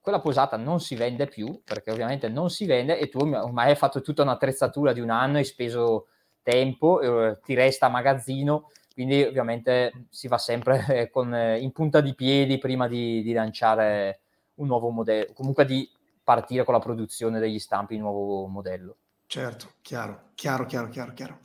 [0.00, 3.76] quella posata non si vende più, perché ovviamente non si vende e tu ormai hai
[3.76, 6.08] fatto tutta un'attrezzatura di un anno, hai speso
[6.42, 12.14] tempo, eh, ti resta magazzino, quindi ovviamente si va sempre con, eh, in punta di
[12.14, 14.20] piedi prima di, di lanciare
[14.54, 15.88] un nuovo modello, comunque di
[16.22, 18.96] partire con la produzione degli stampi di nuovo modello.
[19.26, 21.38] Certo, chiaro, chiaro, chiaro, chiaro, chiaro.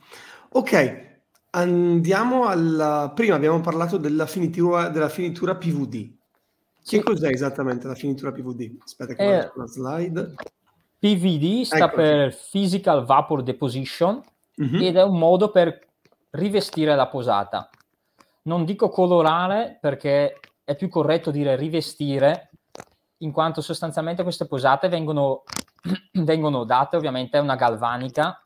[0.50, 1.18] Ok,
[1.50, 3.10] andiamo alla...
[3.14, 6.16] Prima abbiamo parlato della finitura, della finitura PVD.
[6.88, 7.02] Che sì.
[7.02, 8.76] cos'è esattamente la finitura PVD?
[8.82, 10.34] Aspetta che eh, la slide.
[10.98, 11.96] PVD sta ecco.
[11.96, 14.22] per Physical Vapor Deposition
[14.60, 14.82] mm-hmm.
[14.82, 15.87] ed è un modo per
[16.30, 17.68] rivestire la posata.
[18.42, 22.50] Non dico colorare perché è più corretto dire rivestire,
[23.18, 25.44] in quanto sostanzialmente queste posate vengono,
[26.12, 28.42] vengono date ovviamente a una galvanica.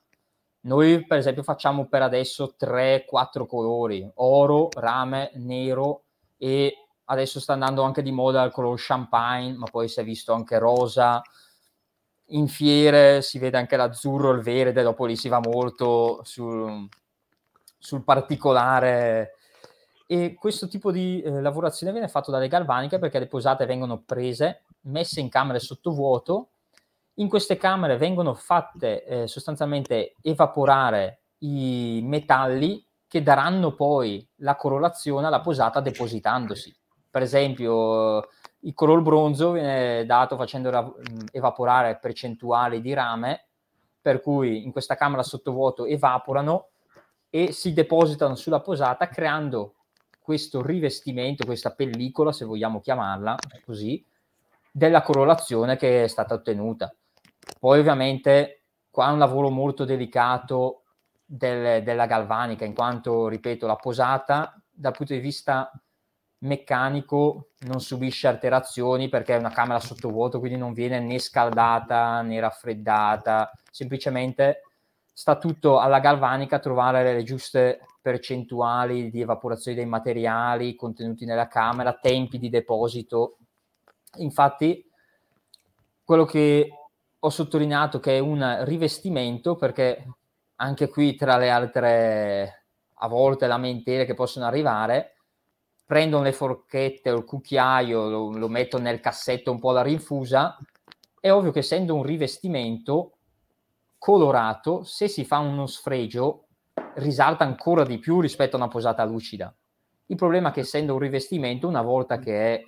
[0.64, 6.04] Noi per esempio facciamo per adesso 3-4 colori, oro, rame, nero
[6.38, 6.74] e
[7.06, 10.58] adesso sta andando anche di moda il colore champagne, ma poi si è visto anche
[10.58, 11.20] rosa.
[12.28, 16.88] In fiere si vede anche l'azzurro, il verde, dopo lì si va molto sul,
[17.82, 19.34] sul particolare.
[20.06, 24.64] E questo tipo di eh, lavorazione viene fatto dalle galvaniche perché le posate vengono prese,
[24.82, 26.50] messe in camere sottovuoto.
[27.14, 35.26] In queste camere vengono fatte eh, sostanzialmente evaporare i metalli che daranno poi la colorazione
[35.26, 36.74] alla posata depositandosi.
[37.10, 38.28] Per esempio,
[38.60, 40.96] il color bronzo viene dato facendo
[41.32, 43.48] evaporare percentuali di rame,
[44.00, 46.68] per cui in questa camera sottovuoto evaporano
[47.34, 49.76] e si depositano sulla posata creando
[50.20, 54.04] questo rivestimento, questa pellicola, se vogliamo chiamarla così,
[54.70, 56.94] della colorazione che è stata ottenuta.
[57.58, 60.82] Poi ovviamente qua è un lavoro molto delicato
[61.24, 65.72] del, della galvanica, in quanto, ripeto, la posata dal punto di vista
[66.40, 72.38] meccanico non subisce alterazioni perché è una camera sottovuoto, quindi non viene né scaldata né
[72.40, 74.64] raffreddata, semplicemente
[75.12, 81.92] sta tutto alla galvanica trovare le giuste percentuali di evaporazione dei materiali contenuti nella camera,
[81.92, 83.36] tempi di deposito.
[84.16, 84.88] Infatti,
[86.02, 86.70] quello che
[87.18, 90.04] ho sottolineato che è un rivestimento, perché
[90.56, 92.64] anche qui tra le altre
[93.02, 95.16] a volte lamentele che possono arrivare,
[95.84, 100.56] prendono le forchette o il cucchiaio, lo, lo mettono nel cassetto un po' alla rinfusa,
[101.20, 103.18] è ovvio che essendo un rivestimento
[104.02, 106.46] colorato, se si fa uno sfregio,
[106.94, 109.54] risalta ancora di più rispetto a una posata lucida.
[110.06, 112.64] Il problema è che essendo un rivestimento, una volta che è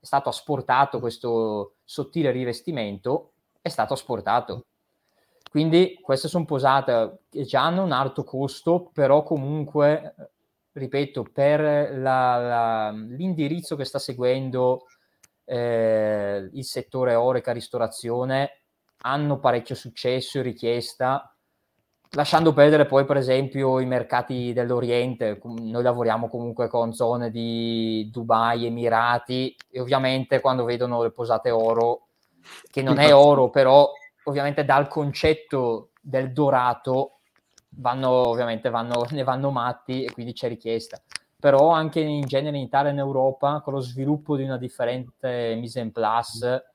[0.00, 4.64] stato asportato questo sottile rivestimento, è stato asportato.
[5.48, 10.16] Quindi queste sono posate che già hanno un alto costo, però comunque,
[10.72, 11.60] ripeto, per
[11.96, 14.86] la, la, l'indirizzo che sta seguendo
[15.44, 18.61] eh, il settore Oreca Ristorazione,
[19.02, 21.34] hanno parecchio successo e richiesta,
[22.10, 28.66] lasciando perdere poi per esempio i mercati dell'Oriente, noi lavoriamo comunque con zone di Dubai,
[28.66, 32.08] Emirati e ovviamente quando vedono le posate oro,
[32.70, 33.90] che non è oro però
[34.24, 37.18] ovviamente dal concetto del dorato
[37.76, 41.00] vanno ovviamente vanno, ne vanno matti e quindi c'è richiesta.
[41.38, 45.56] Però anche in genere in Italia e in Europa con lo sviluppo di una differente
[45.56, 46.71] mise en place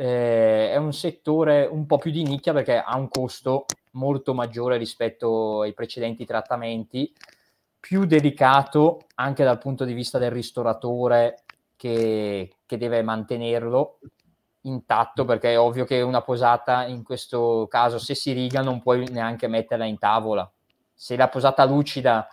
[0.00, 4.78] eh, è un settore un po' più di nicchia perché ha un costo molto maggiore
[4.78, 7.12] rispetto ai precedenti trattamenti,
[7.78, 11.42] più delicato anche dal punto di vista del ristoratore
[11.76, 13.98] che, che deve mantenerlo
[14.62, 19.06] intatto perché è ovvio che una posata in questo caso se si riga non puoi
[19.10, 20.50] neanche metterla in tavola.
[20.94, 22.26] Se la posata lucida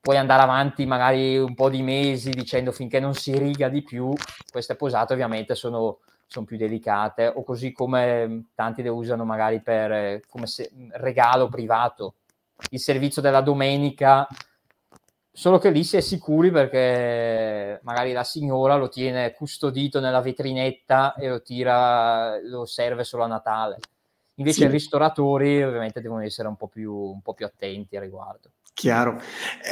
[0.00, 4.12] puoi andare avanti magari un po' di mesi dicendo finché non si riga di più
[4.52, 5.98] queste posate ovviamente sono
[6.28, 10.90] sono più delicate, o così come tanti le usano magari per eh, come se, mm,
[10.92, 12.16] regalo privato,
[12.70, 14.28] il servizio della domenica,
[15.32, 21.14] solo che lì si è sicuri perché magari la signora lo tiene custodito nella vetrinetta
[21.14, 23.78] e lo tira, lo serve solo a Natale.
[24.34, 24.64] Invece sì.
[24.64, 28.50] i ristoratori ovviamente devono essere un po' più, un po più attenti a riguardo.
[28.74, 29.20] Chiaro.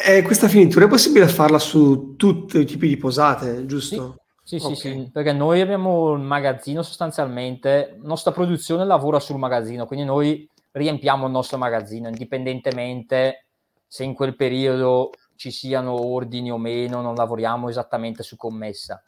[0.04, 4.12] Eh, questa finitura è possibile farla su tutti i tipi di posate, giusto?
[4.16, 4.24] Sì.
[4.46, 4.76] Sì, okay.
[4.76, 10.04] sì, sì, perché noi abbiamo il magazzino sostanzialmente, la nostra produzione lavora sul magazzino, quindi
[10.04, 13.46] noi riempiamo il nostro magazzino, indipendentemente
[13.88, 19.02] se in quel periodo ci siano ordini o meno, non lavoriamo esattamente su commessa.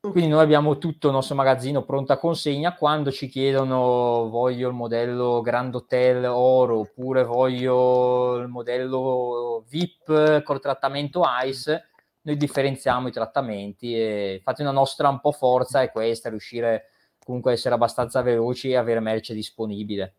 [0.00, 4.74] Quindi noi abbiamo tutto il nostro magazzino pronto a consegna, quando ci chiedono voglio il
[4.74, 11.87] modello Grand Hotel Oro oppure voglio il modello VIP col trattamento ICE,
[12.28, 16.90] noi differenziamo i trattamenti e infatti una nostra un po' forza è questa, riuscire
[17.24, 20.14] comunque essere abbastanza veloci e avere merce disponibile.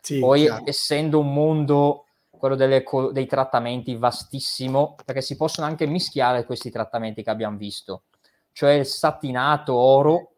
[0.00, 0.62] Sì, Poi, chiaro.
[0.66, 2.82] essendo un mondo, quello delle,
[3.12, 8.04] dei trattamenti, vastissimo, perché si possono anche mischiare questi trattamenti che abbiamo visto,
[8.52, 10.32] cioè il satinato oro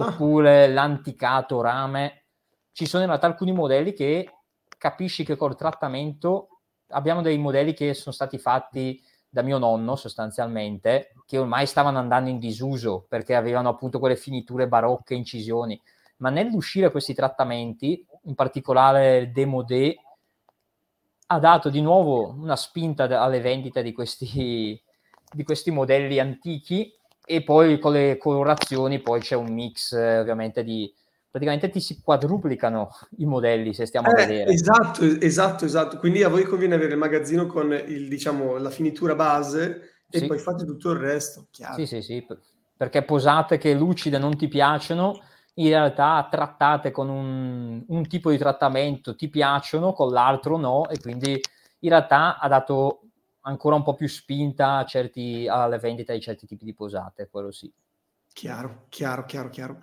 [0.00, 0.06] Ah.
[0.06, 2.22] oppure l'anticato rame.
[2.70, 4.32] Ci sono in realtà alcuni modelli che
[4.76, 11.12] capisci che col trattamento abbiamo dei modelli che sono stati fatti da mio nonno sostanzialmente,
[11.26, 15.80] che ormai stavano andando in disuso perché avevano appunto quelle finiture barocche, incisioni,
[16.18, 19.96] ma nell'uscire questi trattamenti, in particolare il Demodé,
[21.30, 24.80] ha dato di nuovo una spinta alle vendite di questi,
[25.30, 26.92] di questi modelli antichi
[27.24, 30.90] e poi con le colorazioni poi c'è un mix eh, ovviamente di
[31.38, 36.22] praticamente ti si quadruplicano i modelli se stiamo eh, a vedere esatto esatto esatto quindi
[36.24, 40.26] a voi conviene avere il magazzino con il diciamo la finitura base e sì.
[40.26, 41.74] poi fate tutto il resto chiaro.
[41.74, 42.26] sì sì sì
[42.76, 45.22] perché posate che lucide non ti piacciono
[45.54, 50.98] in realtà trattate con un, un tipo di trattamento ti piacciono con l'altro no e
[51.00, 51.40] quindi
[51.80, 53.02] in realtà ha dato
[53.42, 57.72] ancora un po' più spinta certi, alle vendite di certi tipi di posate, quello sì.
[58.38, 59.78] Chiaro, chiaro, chiaro, chiaro.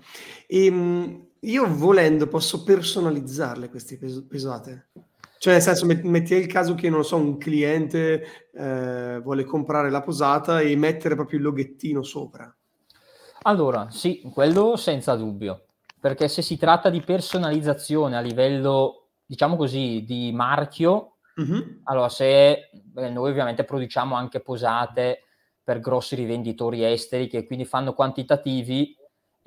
[0.47, 4.89] E, mh, io volendo posso personalizzarle queste pes- pesate?
[5.37, 9.89] Cioè, nel senso, met- metti il caso che, non so, un cliente eh, vuole comprare
[9.91, 12.53] la posata e mettere proprio il loghettino sopra.
[13.43, 15.65] Allora, sì, quello senza dubbio,
[15.99, 21.81] perché se si tratta di personalizzazione a livello, diciamo così, di marchio, Mhm.
[21.83, 25.23] allora se beh, noi ovviamente produciamo anche posate
[25.61, 28.95] per grossi rivenditori esteri che quindi fanno quantitativi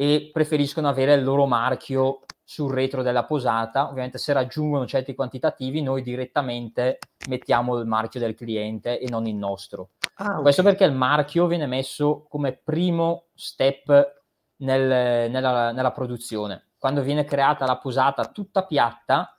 [0.01, 5.83] e preferiscono avere il loro marchio sul retro della posata, ovviamente se raggiungono certi quantitativi
[5.83, 9.91] noi direttamente mettiamo il marchio del cliente e non il nostro.
[10.15, 10.43] Ah, ok.
[10.43, 14.23] Questo perché il marchio viene messo come primo step
[14.59, 16.69] nel- nella, nella produzione.
[16.79, 19.37] Quando viene creata la posata tutta piatta,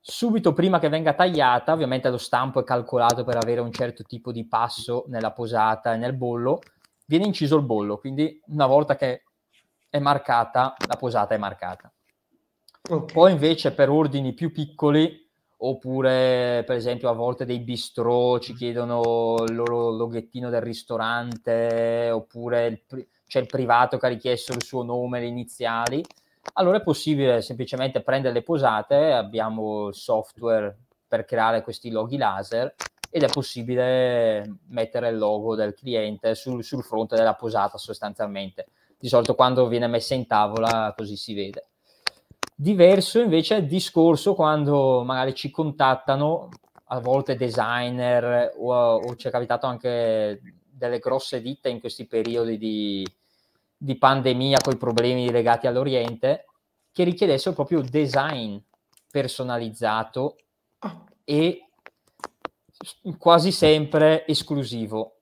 [0.00, 4.32] subito prima che venga tagliata, ovviamente lo stampo è calcolato per avere un certo tipo
[4.32, 6.58] di passo nella posata e nel bollo,
[7.06, 9.23] viene inciso il bollo, quindi una volta che
[9.94, 11.92] è marcata, la posata è marcata.
[12.90, 13.12] Ok.
[13.12, 15.24] Poi invece per ordini più piccoli,
[15.58, 22.66] oppure per esempio a volte dei bistrò ci chiedono il loro loghettino del ristorante, oppure
[22.66, 26.04] il pri- c'è il privato che ha richiesto il suo nome, le iniziali,
[26.54, 30.76] allora è possibile semplicemente prendere le posate, abbiamo il software
[31.06, 32.74] per creare questi loghi laser
[33.08, 38.66] ed è possibile mettere il logo del cliente sul, sul fronte della posata sostanzialmente.
[38.98, 41.68] Di solito quando viene messa in tavola così si vede.
[42.54, 46.48] Diverso invece è il discorso quando magari ci contattano
[46.88, 50.40] a volte designer o, o ci è capitato anche
[50.70, 53.06] delle grosse ditte in questi periodi di,
[53.76, 56.46] di pandemia con i problemi legati all'Oriente
[56.92, 58.56] che richiedessero proprio design
[59.10, 60.36] personalizzato
[60.84, 61.68] Ah, e
[63.16, 65.13] quasi sempre esclusivo.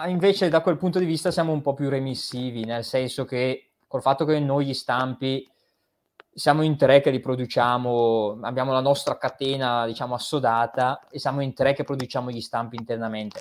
[0.00, 3.70] Ah, Invece da quel punto di vista siamo un po' più remissivi, nel senso che
[3.88, 5.44] col fatto che noi gli stampi
[6.32, 11.52] siamo in tre che li produciamo, abbiamo la nostra catena diciamo assodata e siamo in
[11.52, 13.40] tre che produciamo gli stampi internamente.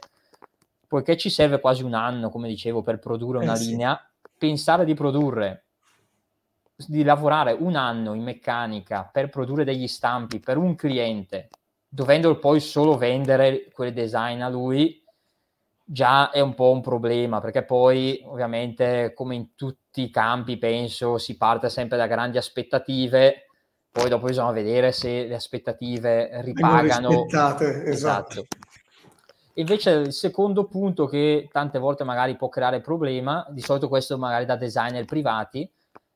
[0.87, 3.69] Poiché ci serve quasi un anno, come dicevo, per produrre una Eh, sì.
[3.69, 5.65] linea, pensare di produrre,
[6.75, 11.49] di lavorare un anno in meccanica per produrre degli stampi per un cliente,
[11.87, 15.03] dovendo poi solo vendere quel design a lui,
[15.89, 21.17] già è un po' un problema, perché poi ovviamente come in tutti i campi penso
[21.17, 23.45] si parte sempre da grandi aspettative,
[23.89, 27.25] poi dopo bisogna vedere se le aspettative ripagano.
[27.25, 27.63] esatto.
[27.63, 28.45] Esatto.
[29.53, 34.45] Invece il secondo punto che tante volte magari può creare problema, di solito questo magari
[34.45, 35.67] da designer privati,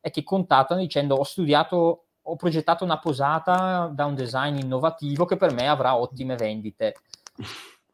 [0.02, 5.38] è che contattano dicendo ho studiato, ho progettato una posata da un design innovativo che
[5.38, 6.96] per me avrà ottime vendite.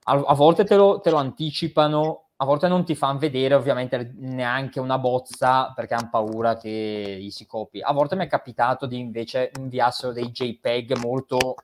[0.10, 4.14] A, a volte te lo, te lo anticipano, a volte non ti fanno vedere ovviamente
[4.18, 7.82] neanche una bozza perché hanno paura che gli si copi.
[7.82, 11.56] A volte mi è capitato di invece inviassero dei JPEG molto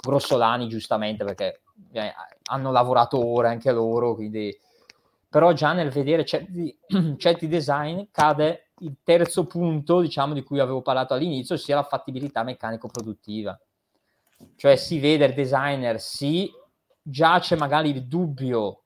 [0.00, 1.60] grossolani giustamente perché
[1.92, 2.12] eh,
[2.44, 4.56] hanno lavorato ore anche loro, quindi
[5.28, 6.76] però già nel vedere certi,
[7.16, 12.42] certi design cade il terzo punto, diciamo, di cui avevo parlato all'inizio, sia la fattibilità
[12.42, 13.58] meccanico-produttiva.
[14.56, 16.50] Cioè si vede il designer, sì,
[17.02, 18.84] già c'è magari il dubbio,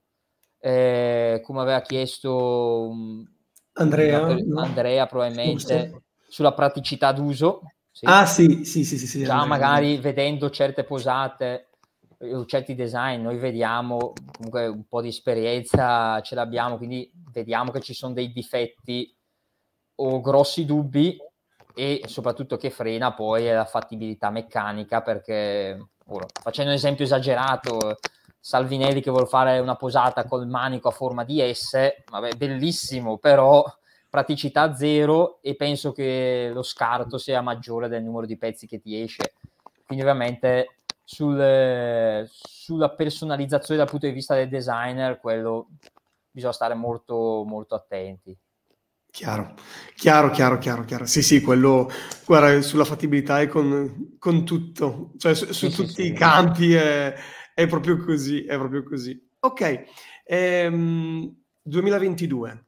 [0.59, 3.27] eh, come aveva chiesto um,
[3.75, 4.63] Andrea, una?
[4.63, 6.03] Andrea probabilmente, Giusto.
[6.29, 7.63] sulla praticità d'uso.
[7.91, 8.07] sì.
[8.07, 10.01] Ah, sì, sì, sì, sì, sì, già Andrea, magari Andrea.
[10.01, 11.69] vedendo certe posate
[12.19, 17.81] eh, certi design, noi vediamo comunque un po' di esperienza ce l'abbiamo, quindi vediamo che
[17.81, 19.15] ci sono dei difetti
[19.97, 21.17] o grossi dubbi
[21.75, 27.99] e soprattutto che frena poi la fattibilità meccanica perché, ora, facendo un esempio esagerato,
[28.39, 31.77] Salvinelli che vuole fare una posata col manico a forma di S,
[32.09, 33.65] vabbè, bellissimo, però
[34.09, 39.01] praticità zero e penso che lo scarto sia maggiore del numero di pezzi che ti
[39.01, 39.35] esce.
[39.85, 45.69] Quindi ovviamente sul, sulla personalizzazione dal punto di vista del designer, quello
[46.31, 48.37] bisogna stare molto, molto attenti.
[49.17, 49.55] Chiaro,
[49.95, 51.07] chiaro, chiaro, chiaro, chiaro.
[51.07, 51.89] Sì, sì, quello,
[52.27, 56.75] guarda, sulla fattibilità è con, con tutto, cioè su, su sì, tutti sì, i campi
[56.75, 57.15] è,
[57.55, 59.19] è, proprio così, è proprio così.
[59.39, 59.85] Ok,
[60.23, 62.67] ehm, 2022,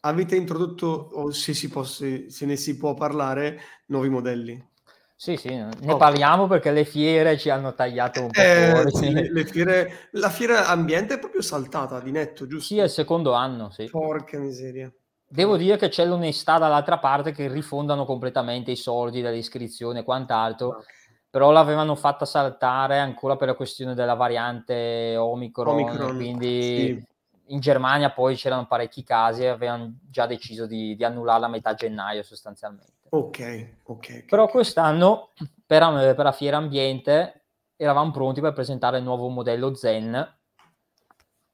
[0.00, 4.70] avete introdotto, o se, si può, se, se ne si può parlare, nuovi modelli?
[5.14, 5.98] Sì, sì, ne okay.
[5.98, 9.12] parliamo perché le fiere ci hanno tagliato un po' eh.
[9.12, 12.72] Le, le fiere, la fiera ambiente è proprio saltata di netto, giusto?
[12.72, 13.90] Sì, è il secondo anno, sì.
[13.90, 14.90] Porca miseria.
[15.32, 20.68] Devo dire che c'è l'onestà dall'altra parte che rifondano completamente i soldi dell'iscrizione e quant'altro,
[20.68, 20.84] okay.
[21.30, 27.06] però l'avevano fatta saltare ancora per la questione della variante Omicron, Omicron quindi sì.
[27.46, 31.72] in Germania poi c'erano parecchi casi e avevano già deciso di, di annullarla a metà
[31.72, 33.08] gennaio sostanzialmente.
[33.08, 33.68] Ok, ok.
[33.84, 34.54] okay però okay.
[34.54, 35.30] quest'anno
[35.64, 37.44] per, per la fiera ambiente
[37.76, 40.36] eravamo pronti per presentare il nuovo modello Zen.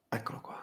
[0.09, 0.58] Eccolo qua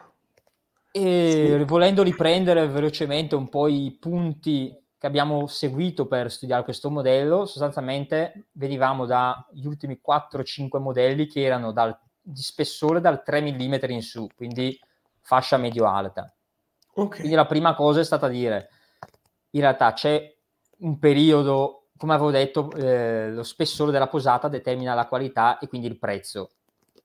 [0.96, 1.64] e sì.
[1.64, 8.46] volendo riprendere velocemente un po' i punti che abbiamo seguito per studiare questo modello, sostanzialmente
[8.52, 14.26] venivamo dagli ultimi 4-5 modelli che erano dal, di spessore dal 3 mm in su,
[14.34, 14.80] quindi
[15.20, 16.34] fascia medio-alta.
[16.94, 17.18] Okay.
[17.18, 18.70] Quindi la prima cosa è stata dire,
[19.50, 20.34] in realtà c'è
[20.78, 25.88] un periodo, come avevo detto, eh, lo spessore della posata determina la qualità e quindi
[25.88, 26.52] il prezzo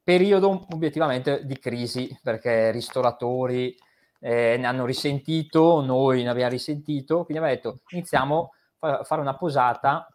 [0.04, 3.76] periodo obiettivamente di crisi perché ristoratori
[4.20, 9.36] eh, ne hanno risentito, noi ne abbiamo risentito, quindi abbiamo detto iniziamo a fare una
[9.36, 10.08] posata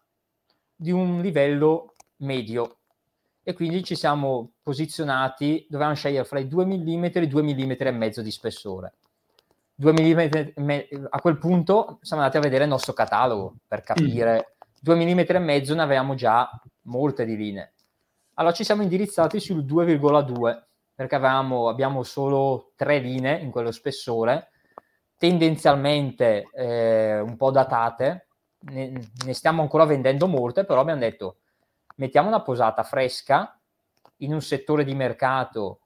[0.75, 2.75] di un livello medio.
[3.43, 7.91] E quindi ci siamo posizionati, dovevamo scegliere fra i 2 mm e 2 mm e
[7.91, 8.95] mezzo di spessore.
[9.73, 14.95] 2 mm, a quel punto siamo andati a vedere il nostro catalogo per capire, 2
[14.95, 16.49] mm e mezzo ne avevamo già
[16.83, 17.73] molte di linee
[18.39, 20.63] allora ci siamo indirizzati sul 2,2
[20.93, 24.49] perché avevamo, abbiamo solo tre linee in quello spessore,
[25.15, 28.27] tendenzialmente eh, un po' datate,
[28.59, 31.37] ne, ne, stiamo ancora vendendo molte, però abbiamo detto
[31.97, 33.59] mettiamo una posata fresca
[34.17, 35.79] in un settore di mercato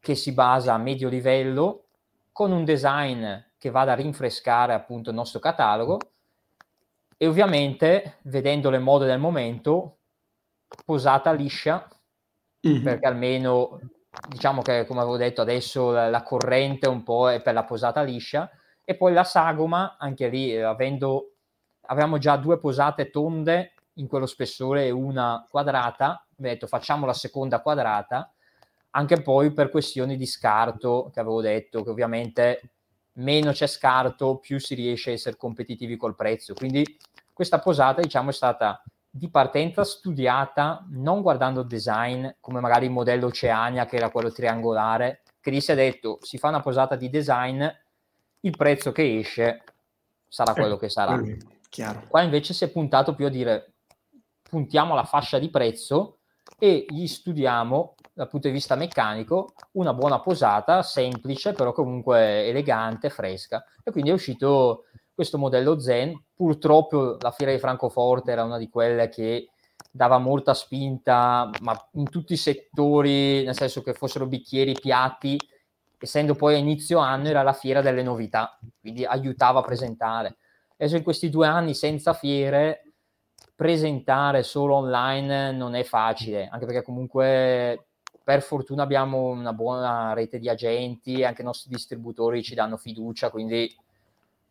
[0.00, 1.84] che si basa a medio livello,
[2.32, 3.26] con un design
[3.58, 5.98] che vada a rinfrescare appunto il nostro catalogo
[7.16, 9.98] e ovviamente vedendo le mode del momento
[10.84, 11.88] posata liscia,
[12.66, 12.82] mm-hmm.
[12.82, 13.80] perché almeno
[14.28, 18.02] diciamo che come avevo detto adesso la, la, corrente un po' è per la posata
[18.02, 18.50] liscia
[18.84, 21.32] e poi la sagoma anche lì eh, avendo
[21.86, 27.12] avevamo già due posate tonde in quello spessore e una quadrata mi detto facciamo la
[27.12, 28.32] seconda quadrata
[28.90, 32.60] anche poi per questioni di scarto che avevo detto che ovviamente
[33.14, 36.84] meno c'è scarto più si riesce a essere competitivi col prezzo quindi
[37.32, 38.82] questa posata diciamo è stata
[39.16, 44.32] di partenza studiata, non guardando il design, come magari il modello Oceania, che era quello
[44.32, 47.64] triangolare, che lì si è detto, si fa una posata di design,
[48.40, 49.62] il prezzo che esce
[50.26, 51.22] sarà eh, quello che sarà.
[51.68, 52.06] Chiaro.
[52.08, 53.74] Qua invece si è puntato più a dire,
[54.42, 56.18] puntiamo alla fascia di prezzo
[56.58, 63.10] e gli studiamo dal punto di vista meccanico una buona posata, semplice, però comunque elegante,
[63.10, 63.64] fresca.
[63.84, 66.20] E quindi è uscito questo modello Zen.
[66.34, 69.48] Purtroppo la fiera di Francoforte era una di quelle che
[69.90, 75.38] dava molta spinta, ma in tutti i settori, nel senso che fossero bicchieri, piatti,
[75.98, 80.36] essendo poi a inizio anno era la fiera delle novità, quindi aiutava a presentare.
[80.76, 82.92] Adesso in questi due anni senza fiere,
[83.54, 87.86] presentare solo online non è facile, anche perché comunque
[88.24, 93.30] per fortuna abbiamo una buona rete di agenti, anche i nostri distributori ci danno fiducia,
[93.30, 93.72] quindi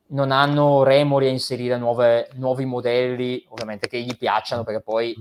[0.07, 5.15] non hanno remori a inserire nuove, nuovi modelli, ovviamente che gli piacciono, perché poi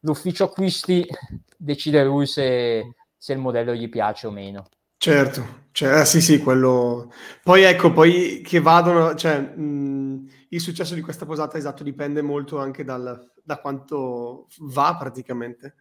[0.00, 1.06] l'ufficio acquisti
[1.56, 4.68] decide lui se, se il modello gli piace o meno.
[5.00, 7.12] Certo, cioè, sì, sì, quello.
[7.42, 12.58] Poi ecco, poi che vadano, cioè, mh, il successo di questa posata, esatto, dipende molto
[12.58, 15.76] anche dal, da quanto va praticamente,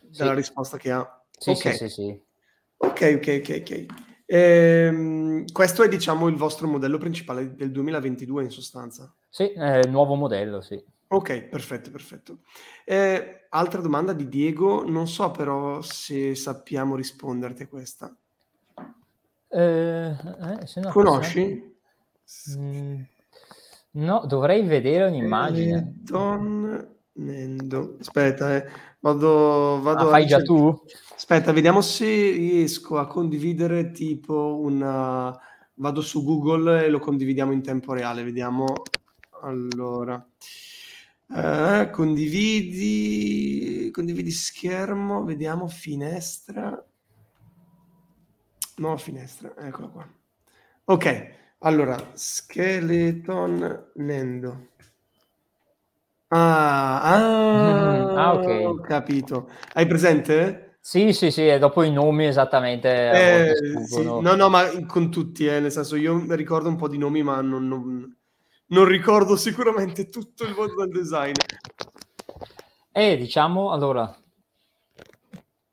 [0.00, 0.36] dalla sì.
[0.36, 1.24] risposta che ha.
[1.38, 1.72] Sì, okay.
[1.72, 2.22] sì, sì, sì.
[2.76, 4.11] Ok, ok, ok, ok.
[4.26, 9.12] Ehm, questo è diciamo il vostro modello principale del 2022 in sostanza.
[9.28, 10.82] Sì, è il nuovo modello, sì.
[11.08, 12.38] Ok, perfetto, perfetto.
[12.84, 18.16] Eh, altra domanda di Diego, non so però se sappiamo risponderti a questa.
[19.48, 21.76] Eh, eh, Conosci?
[22.58, 23.02] Mm,
[23.94, 25.94] No, dovrei vedere un'immagine.
[26.06, 27.96] Skeleton Nendo.
[28.00, 28.66] Aspetta, eh.
[29.00, 30.82] vado, vado ah, fai già tu?
[31.14, 35.36] Aspetta, vediamo se riesco a condividere tipo una...
[35.74, 38.66] Vado su Google e lo condividiamo in tempo reale, vediamo.
[39.40, 40.24] Allora,
[41.34, 46.84] eh, condividi, condividi schermo, vediamo finestra.
[48.76, 50.06] No, finestra, eccola qua.
[50.84, 54.71] Ok, allora, Skeleton Nendo.
[56.34, 58.64] Ah, ah, ah, ok.
[58.64, 59.50] Ho capito.
[59.74, 60.78] Hai presente?
[60.80, 62.88] Sì, sì, sì, e dopo i nomi esattamente.
[62.88, 63.54] Eh,
[63.84, 64.02] sì.
[64.02, 67.42] No, no, ma con tutti, eh, nel senso io ricordo un po' di nomi, ma
[67.42, 68.16] non, non,
[68.68, 71.34] non ricordo sicuramente tutto il mondo del design.
[72.90, 74.16] Eh, diciamo, allora,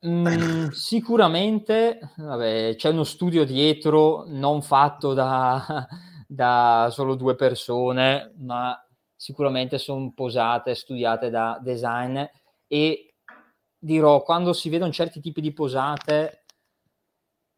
[0.05, 5.87] mm, sicuramente vabbè, c'è uno studio dietro non fatto da,
[6.27, 8.77] da solo due persone, ma
[9.19, 12.23] sicuramente sono posate, studiate da design
[12.67, 13.15] e
[13.77, 16.45] dirò, quando si vedono certi tipi di posate,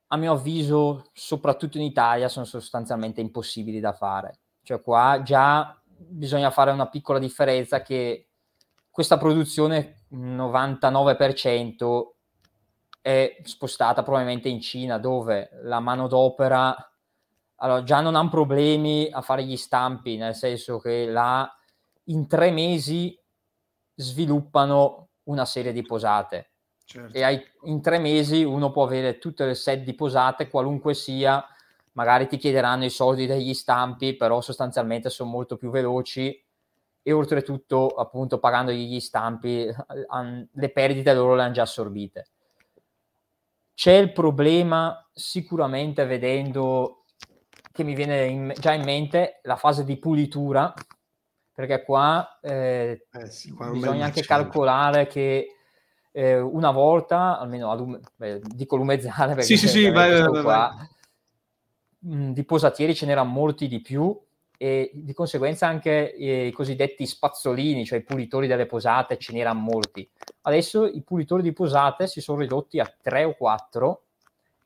[0.07, 4.39] a mio avviso, soprattutto in Italia, sono sostanzialmente impossibili da fare.
[4.63, 8.29] Cioè qua già bisogna fare una piccola differenza che
[8.89, 12.09] questa produzione 99%
[13.01, 16.90] è spostata probabilmente in Cina dove la manodopera
[17.63, 21.49] allora, già non hanno problemi a fare gli stampi, nel senso che là
[22.05, 23.17] in tre mesi
[23.93, 26.49] sviluppano una serie di posate.
[26.83, 27.15] Certo.
[27.15, 31.45] E hai, in tre mesi uno può avere tutte le set di posate, qualunque sia,
[31.93, 36.43] magari ti chiederanno i soldi degli stampi, però sostanzialmente sono molto più veloci
[37.03, 39.69] e oltretutto, appunto, pagando gli stampi,
[40.51, 42.27] le perdite loro le hanno già assorbite.
[43.75, 47.00] C'è il problema sicuramente vedendo
[47.71, 50.73] che mi viene in, già in mente la fase di pulitura,
[51.53, 55.55] perché qua, eh, eh sì, qua bisogna anche calcolare che
[56.11, 60.43] eh, una volta, almeno a lume, beh, dico lumezzale perché sì, sì, sì, vai, vai,
[60.43, 60.75] qua,
[61.99, 64.19] mh, mm, di posatieri ce n'erano molti di più
[64.57, 69.59] e di conseguenza anche eh, i cosiddetti spazzolini, cioè i pulitori delle posate, ce n'erano
[69.59, 70.07] molti.
[70.41, 74.03] Adesso i pulitori di posate si sono ridotti a tre o quattro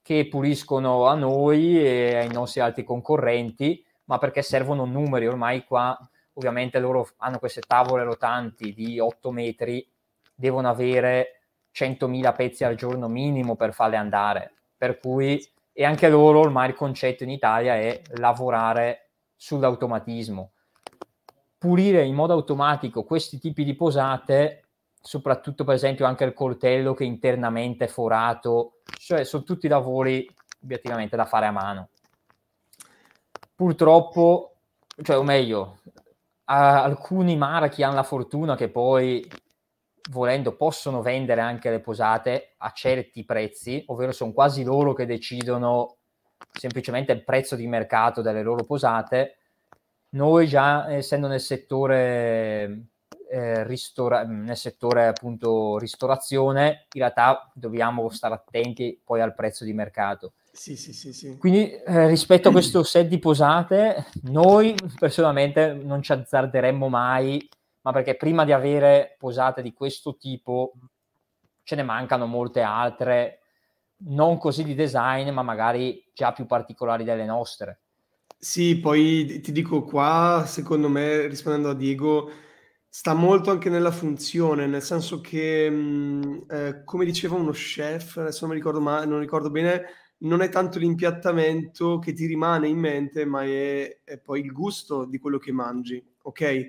[0.06, 5.26] che puliscono a noi e ai nostri altri concorrenti, ma perché servono numeri.
[5.26, 5.98] Ormai qua
[6.34, 9.84] ovviamente loro hanno queste tavole rotanti di 8 metri,
[10.36, 11.40] devono avere
[11.74, 14.54] 100.000 pezzi al giorno minimo per farle andare.
[14.78, 20.52] Per cui, e anche loro ormai il concetto in Italia è lavorare sull'automatismo.
[21.58, 24.65] Pulire in modo automatico questi tipi di posate
[25.06, 30.28] soprattutto per esempio anche il coltello che internamente è forato, cioè sono tutti lavori
[30.64, 31.90] obiettivamente da fare a mano.
[33.54, 34.56] Purtroppo,
[35.04, 35.78] cioè o meglio,
[36.46, 39.24] alcuni marchi hanno la fortuna che poi
[40.10, 45.98] volendo possono vendere anche le posate a certi prezzi, ovvero sono quasi loro che decidono
[46.52, 49.38] semplicemente il prezzo di mercato delle loro posate.
[50.10, 52.88] Noi già essendo nel settore
[53.30, 59.74] eh, ristora- nel settore appunto ristorazione, in realtà dobbiamo stare attenti poi al prezzo di
[59.74, 60.34] mercato.
[60.52, 61.38] Sì, sì, sì, sì.
[61.38, 67.48] Quindi eh, rispetto a questo set di posate, noi personalmente non ci azzarderemmo mai,
[67.82, 70.74] ma perché prima di avere posate di questo tipo
[71.64, 73.40] ce ne mancano molte altre,
[74.08, 77.80] non così di design, ma magari già più particolari delle nostre.
[78.38, 82.30] Sì, poi ti dico qua, secondo me, rispondendo a Diego,
[82.98, 88.46] sta molto anche nella funzione, nel senso che, mh, eh, come diceva uno chef, adesso
[88.46, 89.84] non mi ricordo, ma, non ricordo bene,
[90.20, 95.04] non è tanto l'impiattamento che ti rimane in mente, ma è, è poi il gusto
[95.04, 96.68] di quello che mangi, ok?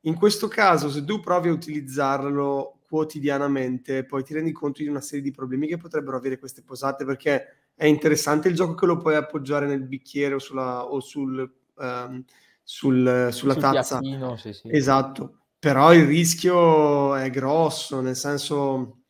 [0.00, 5.00] In questo caso, se tu provi a utilizzarlo quotidianamente, poi ti rendi conto di una
[5.00, 8.96] serie di problemi che potrebbero avere queste posate, perché è interessante il gioco che lo
[8.96, 12.24] puoi appoggiare nel bicchiere o, sulla, o sul, um,
[12.60, 14.00] sul, sulla sul tazza.
[14.00, 14.68] Piattino, sì, sì.
[14.68, 19.02] Esatto però il rischio è grosso, nel senso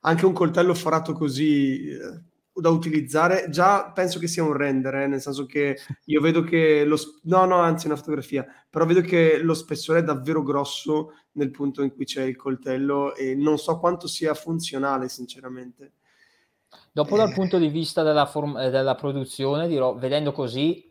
[0.00, 2.22] anche un coltello forato così eh,
[2.54, 5.76] da utilizzare, già penso che sia un render, eh, nel senso che
[6.06, 6.96] io vedo che lo...
[7.24, 11.82] no, no, anzi una fotografia, però vedo che lo spessore è davvero grosso nel punto
[11.82, 15.92] in cui c'è il coltello e non so quanto sia funzionale, sinceramente.
[16.90, 17.18] Dopo eh...
[17.18, 20.87] dal punto di vista della, form- eh, della produzione, dirò, vedendo così,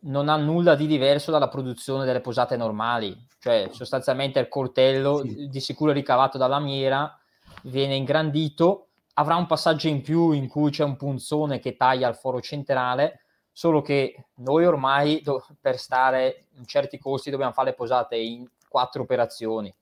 [0.00, 5.48] non ha nulla di diverso dalla produzione delle posate normali, cioè sostanzialmente il coltello sì.
[5.48, 7.18] di sicuro ricavato dalla lamiera
[7.64, 12.14] viene ingrandito, avrà un passaggio in più in cui c'è un punzone che taglia il
[12.14, 13.22] foro centrale,
[13.52, 18.46] solo che noi ormai do- per stare in certi costi dobbiamo fare le posate in
[18.68, 19.74] quattro operazioni.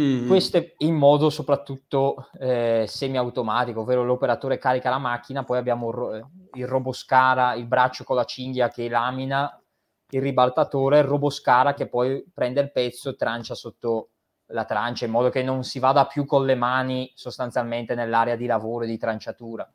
[0.00, 0.26] Mm.
[0.26, 6.30] Queste in modo soprattutto eh, semi-automatico, ovvero l'operatore carica la macchina, poi abbiamo il, ro-
[6.54, 9.60] il roboscara, il braccio con la cinghia che lamina,
[10.08, 14.08] il ribaltatore, il roboscara che poi prende il pezzo e trancia sotto
[14.46, 18.46] la trancia in modo che non si vada più con le mani sostanzialmente nell'area di
[18.46, 19.68] lavoro e di tranciatura.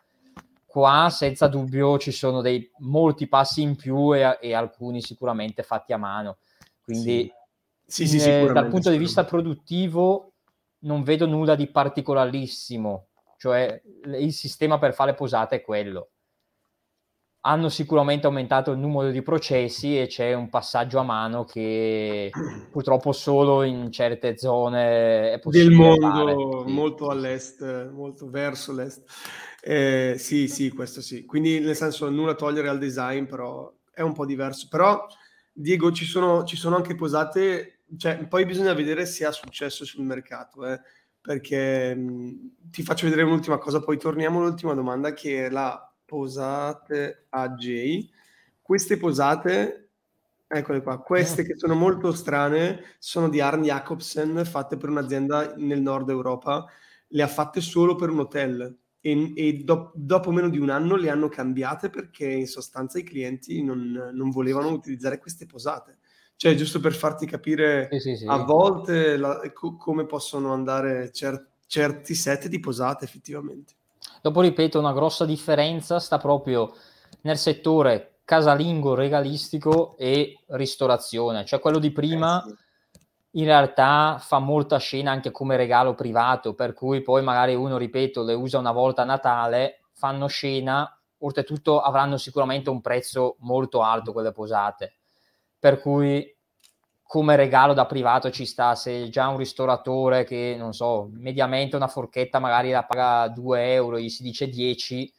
[0.65, 5.93] Qua senza dubbio ci sono dei molti passi in più e, e alcuni sicuramente fatti
[5.93, 6.37] a mano.
[6.83, 7.33] Quindi sì.
[7.87, 10.33] Sì, sì, eh, dal punto di vista produttivo
[10.79, 13.07] non vedo nulla di particolarissimo,
[13.37, 16.09] cioè il sistema per fare posate è quello
[17.47, 22.29] hanno sicuramente aumentato il numero di processi e c'è un passaggio a mano che
[22.69, 25.69] purtroppo solo in certe zone è possibile.
[25.69, 26.71] Del mondo fare.
[26.71, 29.03] molto all'est, molto verso l'est.
[29.61, 31.25] Eh, sì, sì, questo sì.
[31.25, 34.67] Quindi nel senso nulla togliere al design, però è un po' diverso.
[34.69, 35.05] Però
[35.53, 40.03] Diego, ci sono, ci sono anche posate, cioè, poi bisogna vedere se ha successo sul
[40.03, 40.79] mercato, eh,
[41.21, 47.27] perché mh, ti faccio vedere un'ultima cosa, poi torniamo all'ultima domanda che è la posate
[47.29, 48.09] a J.
[48.61, 49.89] Queste posate,
[50.47, 55.81] eccole qua, queste che sono molto strane, sono di Arn Jacobsen, fatte per un'azienda nel
[55.81, 56.65] nord Europa,
[57.09, 60.95] le ha fatte solo per un hotel e, e do, dopo meno di un anno
[60.95, 65.99] le hanno cambiate perché in sostanza i clienti non, non volevano utilizzare queste posate.
[66.37, 68.25] Cioè, giusto per farti capire sì, sì, sì.
[68.27, 73.73] a volte la, co- come possono andare cer- certi set di posate effettivamente.
[74.21, 76.73] Dopo ripeto, una grossa differenza sta proprio
[77.21, 82.65] nel settore casalingo, regalistico e ristorazione, cioè quello di prima eh
[83.37, 88.23] in realtà fa molta scena anche come regalo privato, per cui poi magari uno, ripeto,
[88.23, 94.11] le usa una volta a Natale, fanno scena, oltretutto avranno sicuramente un prezzo molto alto
[94.11, 94.96] quelle posate,
[95.59, 96.35] per cui
[97.07, 101.87] come regalo da privato ci sta, se già un ristoratore che, non so, mediamente una
[101.87, 105.13] forchetta magari la paga 2 euro, gli si dice 10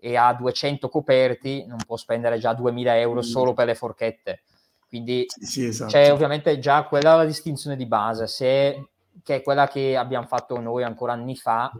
[0.00, 3.22] e ha 200 coperti, non può spendere già 2000 euro mm.
[3.22, 4.42] solo per le forchette.
[4.88, 5.90] Quindi sì, sì, esatto.
[5.92, 8.88] c'è ovviamente già quella la distinzione di base, se,
[9.22, 11.70] che è quella che abbiamo fatto noi ancora anni fa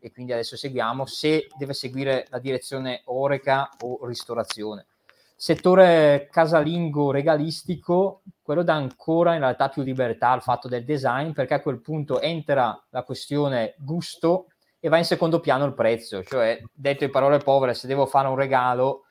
[0.00, 4.86] e quindi adesso seguiamo, se deve seguire la direzione oreca o ristorazione
[5.34, 11.54] settore casalingo regalistico, quello dà ancora in realtà più libertà al fatto del design perché
[11.54, 14.46] a quel punto entra la questione gusto
[14.78, 18.28] e va in secondo piano il prezzo, cioè detto in parole povere, se devo fare
[18.28, 19.04] un regalo,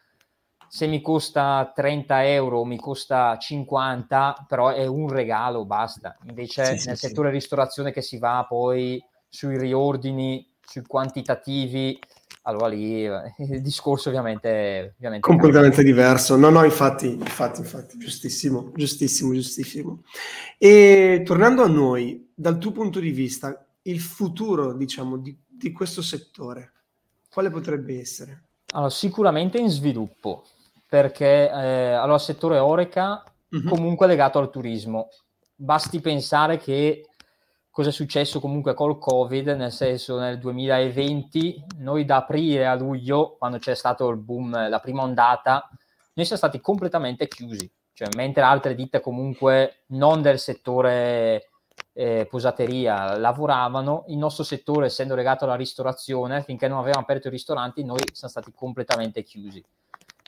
[0.68, 6.18] se mi costa 30 euro, mi costa 50, però è un regalo, basta.
[6.28, 7.36] Invece sì, nel sì, settore sì.
[7.36, 12.00] ristorazione che si va poi sui riordini, sui quantitativi,
[12.44, 15.94] allora lì eh, il discorso ovviamente, ovviamente completamente cambia.
[15.94, 16.36] diverso.
[16.36, 20.04] No, no, infatti, infatti, infatti, giustissimo, giustissimo, giustissimo.
[20.58, 26.02] E tornando a noi, dal tuo punto di vista, il futuro, diciamo, di, di questo
[26.02, 26.72] settore,
[27.30, 28.44] quale potrebbe essere?
[28.74, 30.46] Allora, sicuramente in sviluppo,
[30.88, 33.24] perché eh, allora, il settore Oreca
[33.56, 33.68] mm-hmm.
[33.68, 35.10] comunque legato al turismo.
[35.56, 37.08] Basti pensare che
[37.74, 43.36] cosa è successo comunque col Covid, nel senso nel 2020, noi da aprile a luglio,
[43.40, 45.68] quando c'è stato il boom, la prima ondata,
[46.14, 51.50] noi siamo stati completamente chiusi, cioè mentre altre ditte comunque non del settore
[51.94, 57.32] eh, posateria lavoravano, il nostro settore essendo legato alla ristorazione, finché non avevamo aperto i
[57.32, 59.66] ristoranti, noi siamo stati completamente chiusi.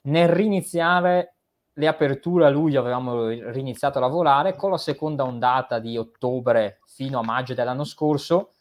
[0.05, 1.34] Nel riniziare
[1.77, 7.19] le aperture a luglio avevamo riniziato a lavorare, con la seconda ondata di ottobre fino
[7.19, 8.53] a maggio dell'anno scorso,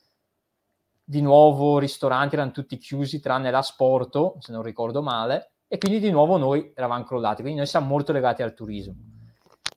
[1.04, 6.10] di nuovo ristoranti erano tutti chiusi tranne l'asporto, se non ricordo male, e quindi di
[6.10, 8.94] nuovo noi eravamo crollati, quindi noi siamo molto legati al turismo.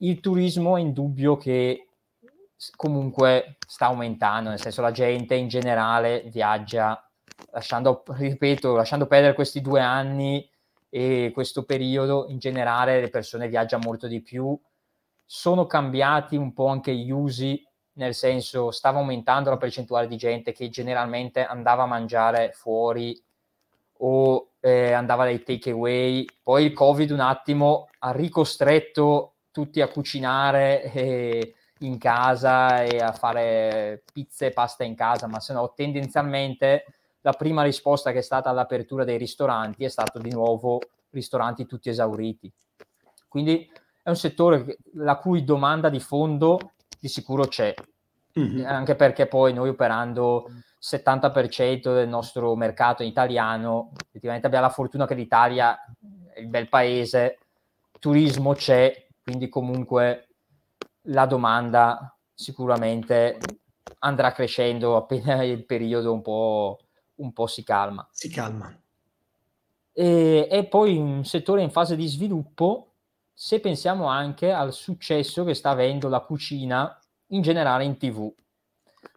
[0.00, 1.88] Il turismo è indubbio che
[2.74, 7.08] comunque sta aumentando, nel senso la gente in generale viaggia,
[7.52, 10.48] lasciando, ripeto, lasciando perdere questi due anni
[10.88, 14.58] e questo periodo in generale le persone viaggiano molto di più,
[15.24, 17.62] sono cambiati un po' anche gli usi,
[17.94, 23.20] nel senso stava aumentando la percentuale di gente che generalmente andava a mangiare fuori
[24.00, 30.92] o eh, andava dai takeaway, poi il covid un attimo ha ricostretto tutti a cucinare
[30.92, 36.84] eh, in casa e a fare pizze e pasta in casa, ma se no tendenzialmente
[37.22, 40.80] la prima risposta che è stata all'apertura dei ristoranti è stato di nuovo
[41.10, 42.52] ristoranti tutti esauriti.
[43.26, 43.70] Quindi
[44.02, 47.74] è un settore la cui domanda di fondo di sicuro c'è,
[48.38, 48.64] mm-hmm.
[48.64, 55.06] anche perché poi noi operando il 70% del nostro mercato italiano, effettivamente abbiamo la fortuna
[55.06, 55.78] che l'Italia
[56.32, 57.38] è il bel paese,
[57.98, 60.28] turismo c'è, quindi comunque
[61.02, 63.38] la domanda sicuramente
[64.00, 66.78] andrà crescendo appena il periodo un po',
[67.18, 68.06] un po si calma.
[68.10, 68.76] Si calma.
[69.92, 72.92] E, e poi un settore in fase di sviluppo,
[73.32, 78.32] se pensiamo anche al successo che sta avendo la cucina in generale in tv.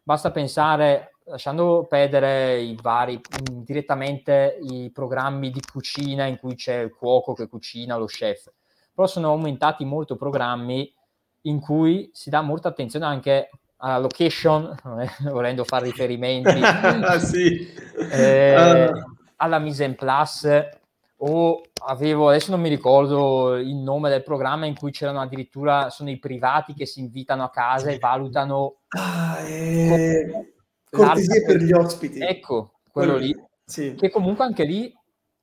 [0.03, 6.93] Basta pensare, lasciando perdere i vari, direttamente i programmi di cucina in cui c'è il
[6.93, 8.51] cuoco che cucina, lo chef,
[8.93, 10.93] però sono aumentati molto programmi
[11.41, 13.49] in cui si dà molta attenzione anche
[13.81, 14.75] alla location,
[15.29, 17.67] volendo fare riferimenti, ah, sì.
[18.11, 20.79] eh, uh alla mise en place
[21.23, 26.09] o avevo, adesso non mi ricordo il nome del programma in cui c'erano addirittura, sono
[26.09, 28.77] i privati che si invitano a casa e valutano...
[28.89, 30.53] Ah, eh,
[30.89, 32.19] cortesie per gli ospiti.
[32.19, 33.45] Ecco, quello, quello lì.
[33.63, 33.93] Sì.
[33.93, 34.91] Che comunque anche lì,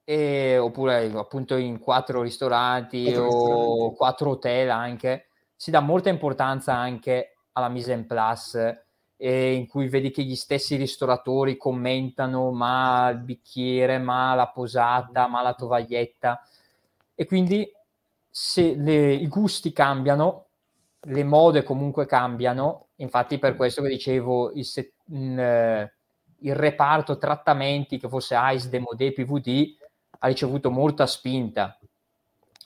[0.02, 3.96] eh, oppure appunto in quattro ristoranti quattro o ristoranti.
[3.96, 8.86] quattro hotel anche, si dà molta importanza anche alla mise en place
[9.16, 15.26] eh, in cui vedi che gli stessi ristoratori commentano ma il bicchiere, ma la posata,
[15.26, 16.42] ma la tovaglietta
[17.20, 17.68] e quindi
[18.30, 20.46] se le, i gusti cambiano,
[21.00, 25.90] le mode comunque cambiano, infatti per questo che dicevo il, set, il,
[26.38, 29.76] il reparto trattamenti che fosse ICE, Demodé, PVD
[30.20, 31.76] ha ricevuto molta spinta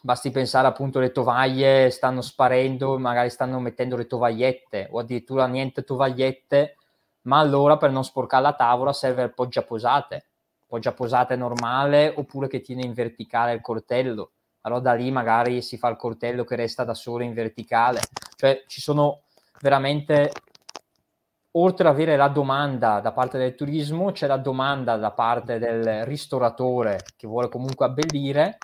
[0.04, 5.84] Basti pensare appunto le tovaglie stanno sparendo, magari stanno mettendo le tovagliette o addirittura niente
[5.84, 6.76] tovagliette,
[7.22, 10.24] ma allora per non sporcare la tavola serve il poggiaposate,
[10.66, 14.32] poggiaposate normale oppure che tiene in verticale il coltello.
[14.62, 18.00] Allora da lì magari si fa il coltello che resta da solo in verticale.
[18.34, 19.20] Cioè ci sono
[19.60, 20.32] veramente
[21.52, 26.04] oltre ad avere la domanda da parte del turismo, c'è la domanda da parte del
[26.06, 28.58] ristoratore che vuole comunque abbellire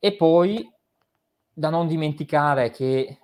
[0.00, 0.68] e poi
[1.52, 3.18] da non dimenticare che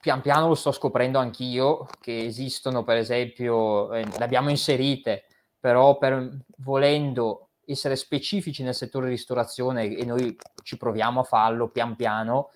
[0.00, 5.26] pian piano lo sto scoprendo anch'io, che esistono per esempio, eh, le abbiamo inserite,
[5.58, 11.96] però per, volendo essere specifici nel settore ristorazione e noi ci proviamo a farlo pian
[11.96, 12.50] piano,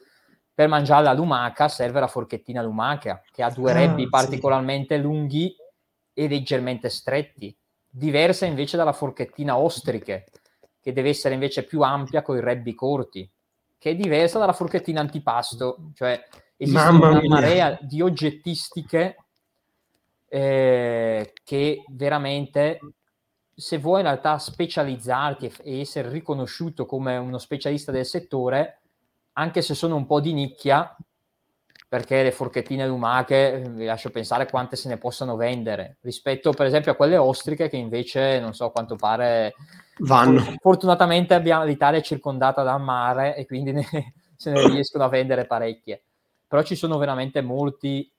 [0.52, 5.02] per mangiare la lumaca serve la forchettina lumaca, che ha due ah, rebbi particolarmente sì.
[5.02, 5.56] lunghi
[6.12, 7.56] e leggermente stretti,
[7.88, 10.26] diversa invece dalla forchettina ostriche,
[10.89, 13.28] che deve essere invece più ampia con i rebbi corti,
[13.77, 17.28] che è diversa dalla forchettina antipasto, cioè esiste Mamma una mia.
[17.28, 19.16] marea di oggettistiche
[20.28, 22.81] eh, che veramente
[23.55, 28.81] se vuoi in realtà specializzarti e essere riconosciuto come uno specialista del settore,
[29.32, 30.97] anche se sono un po' di nicchia,
[31.89, 36.93] perché le forchettine lumache vi lascio pensare quante se ne possano vendere rispetto per esempio
[36.93, 39.55] a quelle ostriche che invece non so a quanto pare
[39.98, 40.55] Vanno.
[40.60, 43.85] Fortunatamente abbiamo, l'Italia è circondata dal mare e quindi ne,
[44.36, 46.02] se ne riescono a vendere parecchie.
[46.47, 48.10] Però ci sono veramente molti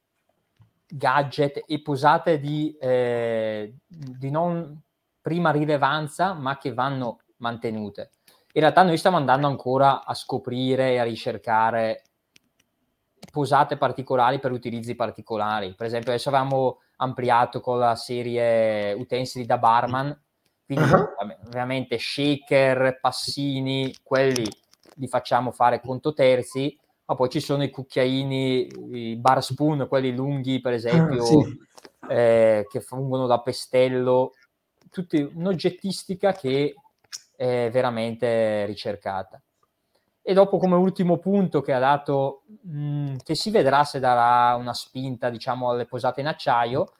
[0.87, 4.79] gadget e posate di, eh, di non
[5.21, 8.11] prima rilevanza, ma che vanno mantenute.
[8.53, 12.03] In realtà noi stiamo andando ancora a scoprire e a ricercare
[13.31, 15.73] posate particolari per utilizzi particolari.
[15.75, 20.17] Per esempio, adesso avevamo ampliato con la serie utensili da barman
[20.69, 21.15] quindi uh-huh.
[21.47, 24.45] ovviamente shaker, passini, quelli
[24.97, 30.13] li facciamo fare conto terzi, ma poi ci sono i cucchiaini, i bar spoon, quelli
[30.13, 31.59] lunghi per esempio, ah, sì.
[32.07, 34.33] eh, che fungono da pestello,
[34.91, 36.75] tutti un'oggettistica che
[37.35, 39.41] è veramente ricercata.
[40.29, 44.55] E dopo come ultimo punto che ha dato, mh, mm, che si vedrà se darà
[44.57, 46.93] una spinta diciamo alle posate in acciaio,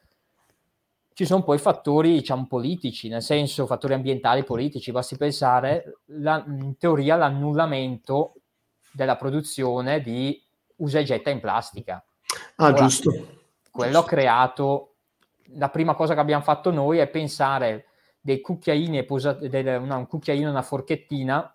[1.14, 4.92] ci sono poi fattori, diciamo, politici, nel senso fattori ambientali politici.
[4.92, 8.34] Basti pensare, la, in teoria, l'annullamento
[8.92, 10.42] della produzione di
[10.78, 12.04] usa e getta in plastica.
[12.56, 13.12] Ah, Ora, giusto.
[13.70, 14.96] Quello ha creato,
[15.58, 17.90] la prima cosa che abbiamo fatto noi è pensare
[18.20, 21.54] dei cucchiaini, una, un cucchiaino e una forchettina,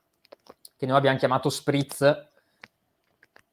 [0.77, 2.33] che noi abbiamo chiamato spritz,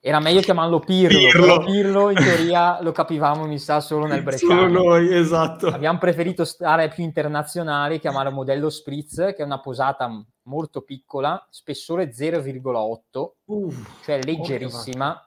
[0.03, 1.63] era meglio chiamarlo Pirlo, Pirlo.
[1.63, 4.61] Pirlo in teoria lo capivamo, mi sa, solo nel Bresciano.
[4.61, 5.67] Solo noi, esatto.
[5.67, 10.09] Abbiamo preferito stare più internazionali, chiamare modello Spritz, che è una posata
[10.43, 15.23] molto piccola, spessore 0,8, Uff, cioè leggerissima.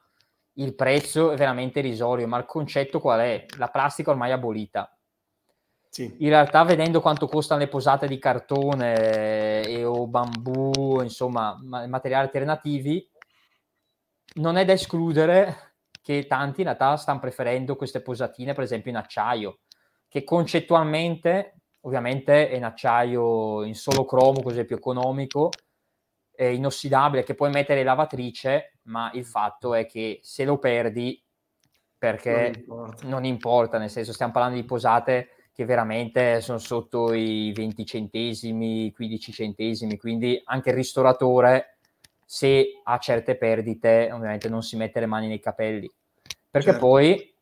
[0.55, 3.47] Il prezzo è veramente irrisorio, ma il concetto qual è?
[3.59, 4.94] La plastica ormai è abolita.
[5.95, 6.13] Sì.
[6.19, 13.09] In realtà, vedendo quanto costano le posate di cartone e o bambù, insomma, materiali alternativi,
[14.39, 18.97] non è da escludere che tanti in realtà stanno preferendo queste posatine, per esempio in
[18.97, 19.61] acciaio,
[20.09, 25.51] che concettualmente, ovviamente è in acciaio in solo cromo, così è più economico,
[26.35, 31.23] eh, inossidabile che puoi mettere in lavatrice, ma il fatto è che se lo perdi,
[31.97, 33.07] perché non importa.
[33.07, 38.93] non importa, nel senso stiamo parlando di posate che veramente sono sotto i 20 centesimi,
[38.93, 41.77] 15 centesimi, quindi anche il ristoratore,
[42.25, 45.89] se ha certe perdite, ovviamente non si mette le mani nei capelli,
[46.51, 46.87] perché certo.
[46.87, 47.33] poi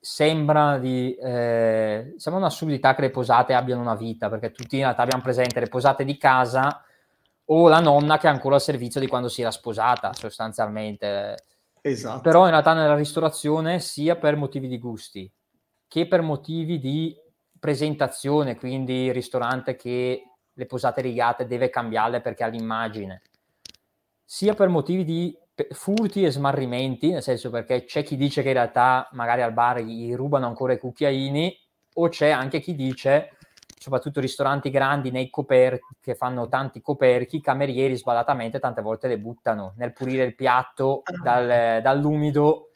[0.00, 5.02] sembra di eh, sembra un'assurdità che le posate abbiano una vita, perché tutti in realtà
[5.02, 6.82] abbiamo presente le posate di casa
[7.50, 11.36] o la nonna che ha ancora il servizio di quando si era sposata, sostanzialmente.
[11.82, 12.22] Esatto.
[12.22, 15.30] Però in realtà nella ristorazione, sia per motivi di gusti,
[15.88, 17.16] che per motivi di
[17.58, 23.22] presentazione, quindi il ristorante che le posate rigate deve cambiarle perché ha l'immagine,
[24.24, 25.36] sia per motivi di
[25.70, 29.80] furti e smarrimenti, nel senso perché c'è chi dice che in realtà magari al bar
[29.80, 31.56] gli rubano ancora i cucchiaini,
[31.94, 33.36] o c'è anche chi dice,
[33.78, 39.18] soprattutto ristoranti grandi nei coperchi, che fanno tanti coperchi, i camerieri sbadatamente tante volte le
[39.18, 41.12] buttano nel pulire il piatto ah.
[41.22, 42.67] dal, dall'umido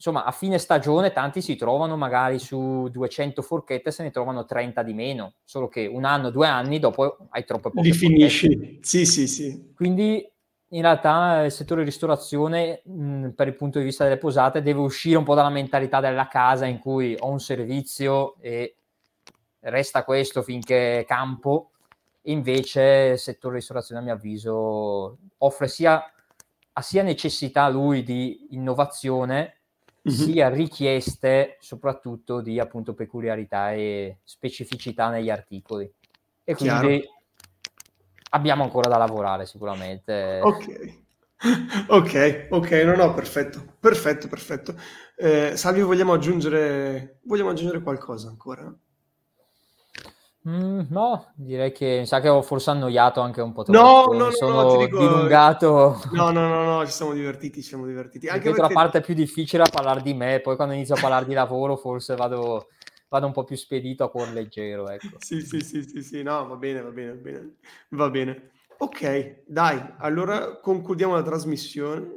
[0.00, 4.82] insomma, a fine stagione tanti si trovano magari su 200 forchette, se ne trovano 30
[4.82, 9.04] di meno, solo che un anno, due anni dopo hai troppe poche Li finisci, sì,
[9.04, 9.72] sì, sì.
[9.76, 10.26] Quindi
[10.68, 15.18] in realtà il settore ristorazione, mh, per il punto di vista delle posate, deve uscire
[15.18, 18.76] un po' dalla mentalità della casa in cui ho un servizio e
[19.60, 21.72] resta questo finché campo.
[22.22, 26.02] Invece il settore ristorazione, a mio avviso, offre sia,
[26.72, 29.56] ha sia necessità lui di innovazione,
[30.08, 30.18] mm-hmm.
[30.18, 35.90] sia richieste soprattutto di appunto peculiarità e specificità negli articoli.
[36.44, 37.20] E quindi Chiaro.
[38.30, 40.40] abbiamo ancora da lavorare sicuramente.
[40.42, 40.98] Ok.
[41.88, 44.74] Ok, ok, no, no, perfetto, perfetto, perfetto.
[45.16, 48.70] Eh, Salvio, vogliamo aggiungere, vogliamo aggiungere qualcosa ancora?
[50.48, 54.12] Mm, no, direi che mi sa che ho forse annoiato anche un po' troppo.
[54.12, 56.00] No, no, sono no, dico, dilungato.
[56.12, 58.26] No, no, no, no, ci siamo divertiti, ci siamo divertiti.
[58.28, 58.60] Anche perché...
[58.60, 61.76] la parte più difficile è parlare di me, poi quando inizio a parlare di lavoro
[61.76, 62.68] forse vado,
[63.08, 65.16] vado un po' più spedito a cuor leggero, ecco.
[65.18, 67.54] Sì, sì, sì, sì, sì, no, va bene, va bene, va bene.
[67.90, 68.50] Va bene.
[68.78, 72.14] Ok, dai, allora concludiamo la trasmissione.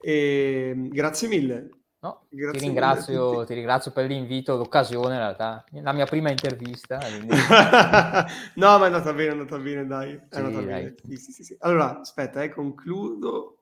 [0.00, 1.70] E grazie mille.
[2.06, 6.98] No, ti, ringrazio, ti, ringrazio, per l'invito, l'occasione in realtà, la mia prima intervista.
[6.98, 7.34] Quindi...
[8.54, 10.12] no, ma è andata bene, è andata bene, dai.
[10.14, 10.64] È sì, andata dai.
[10.64, 11.16] bene.
[11.16, 13.55] Sì, sì, allora, aspetta, eh, concludo.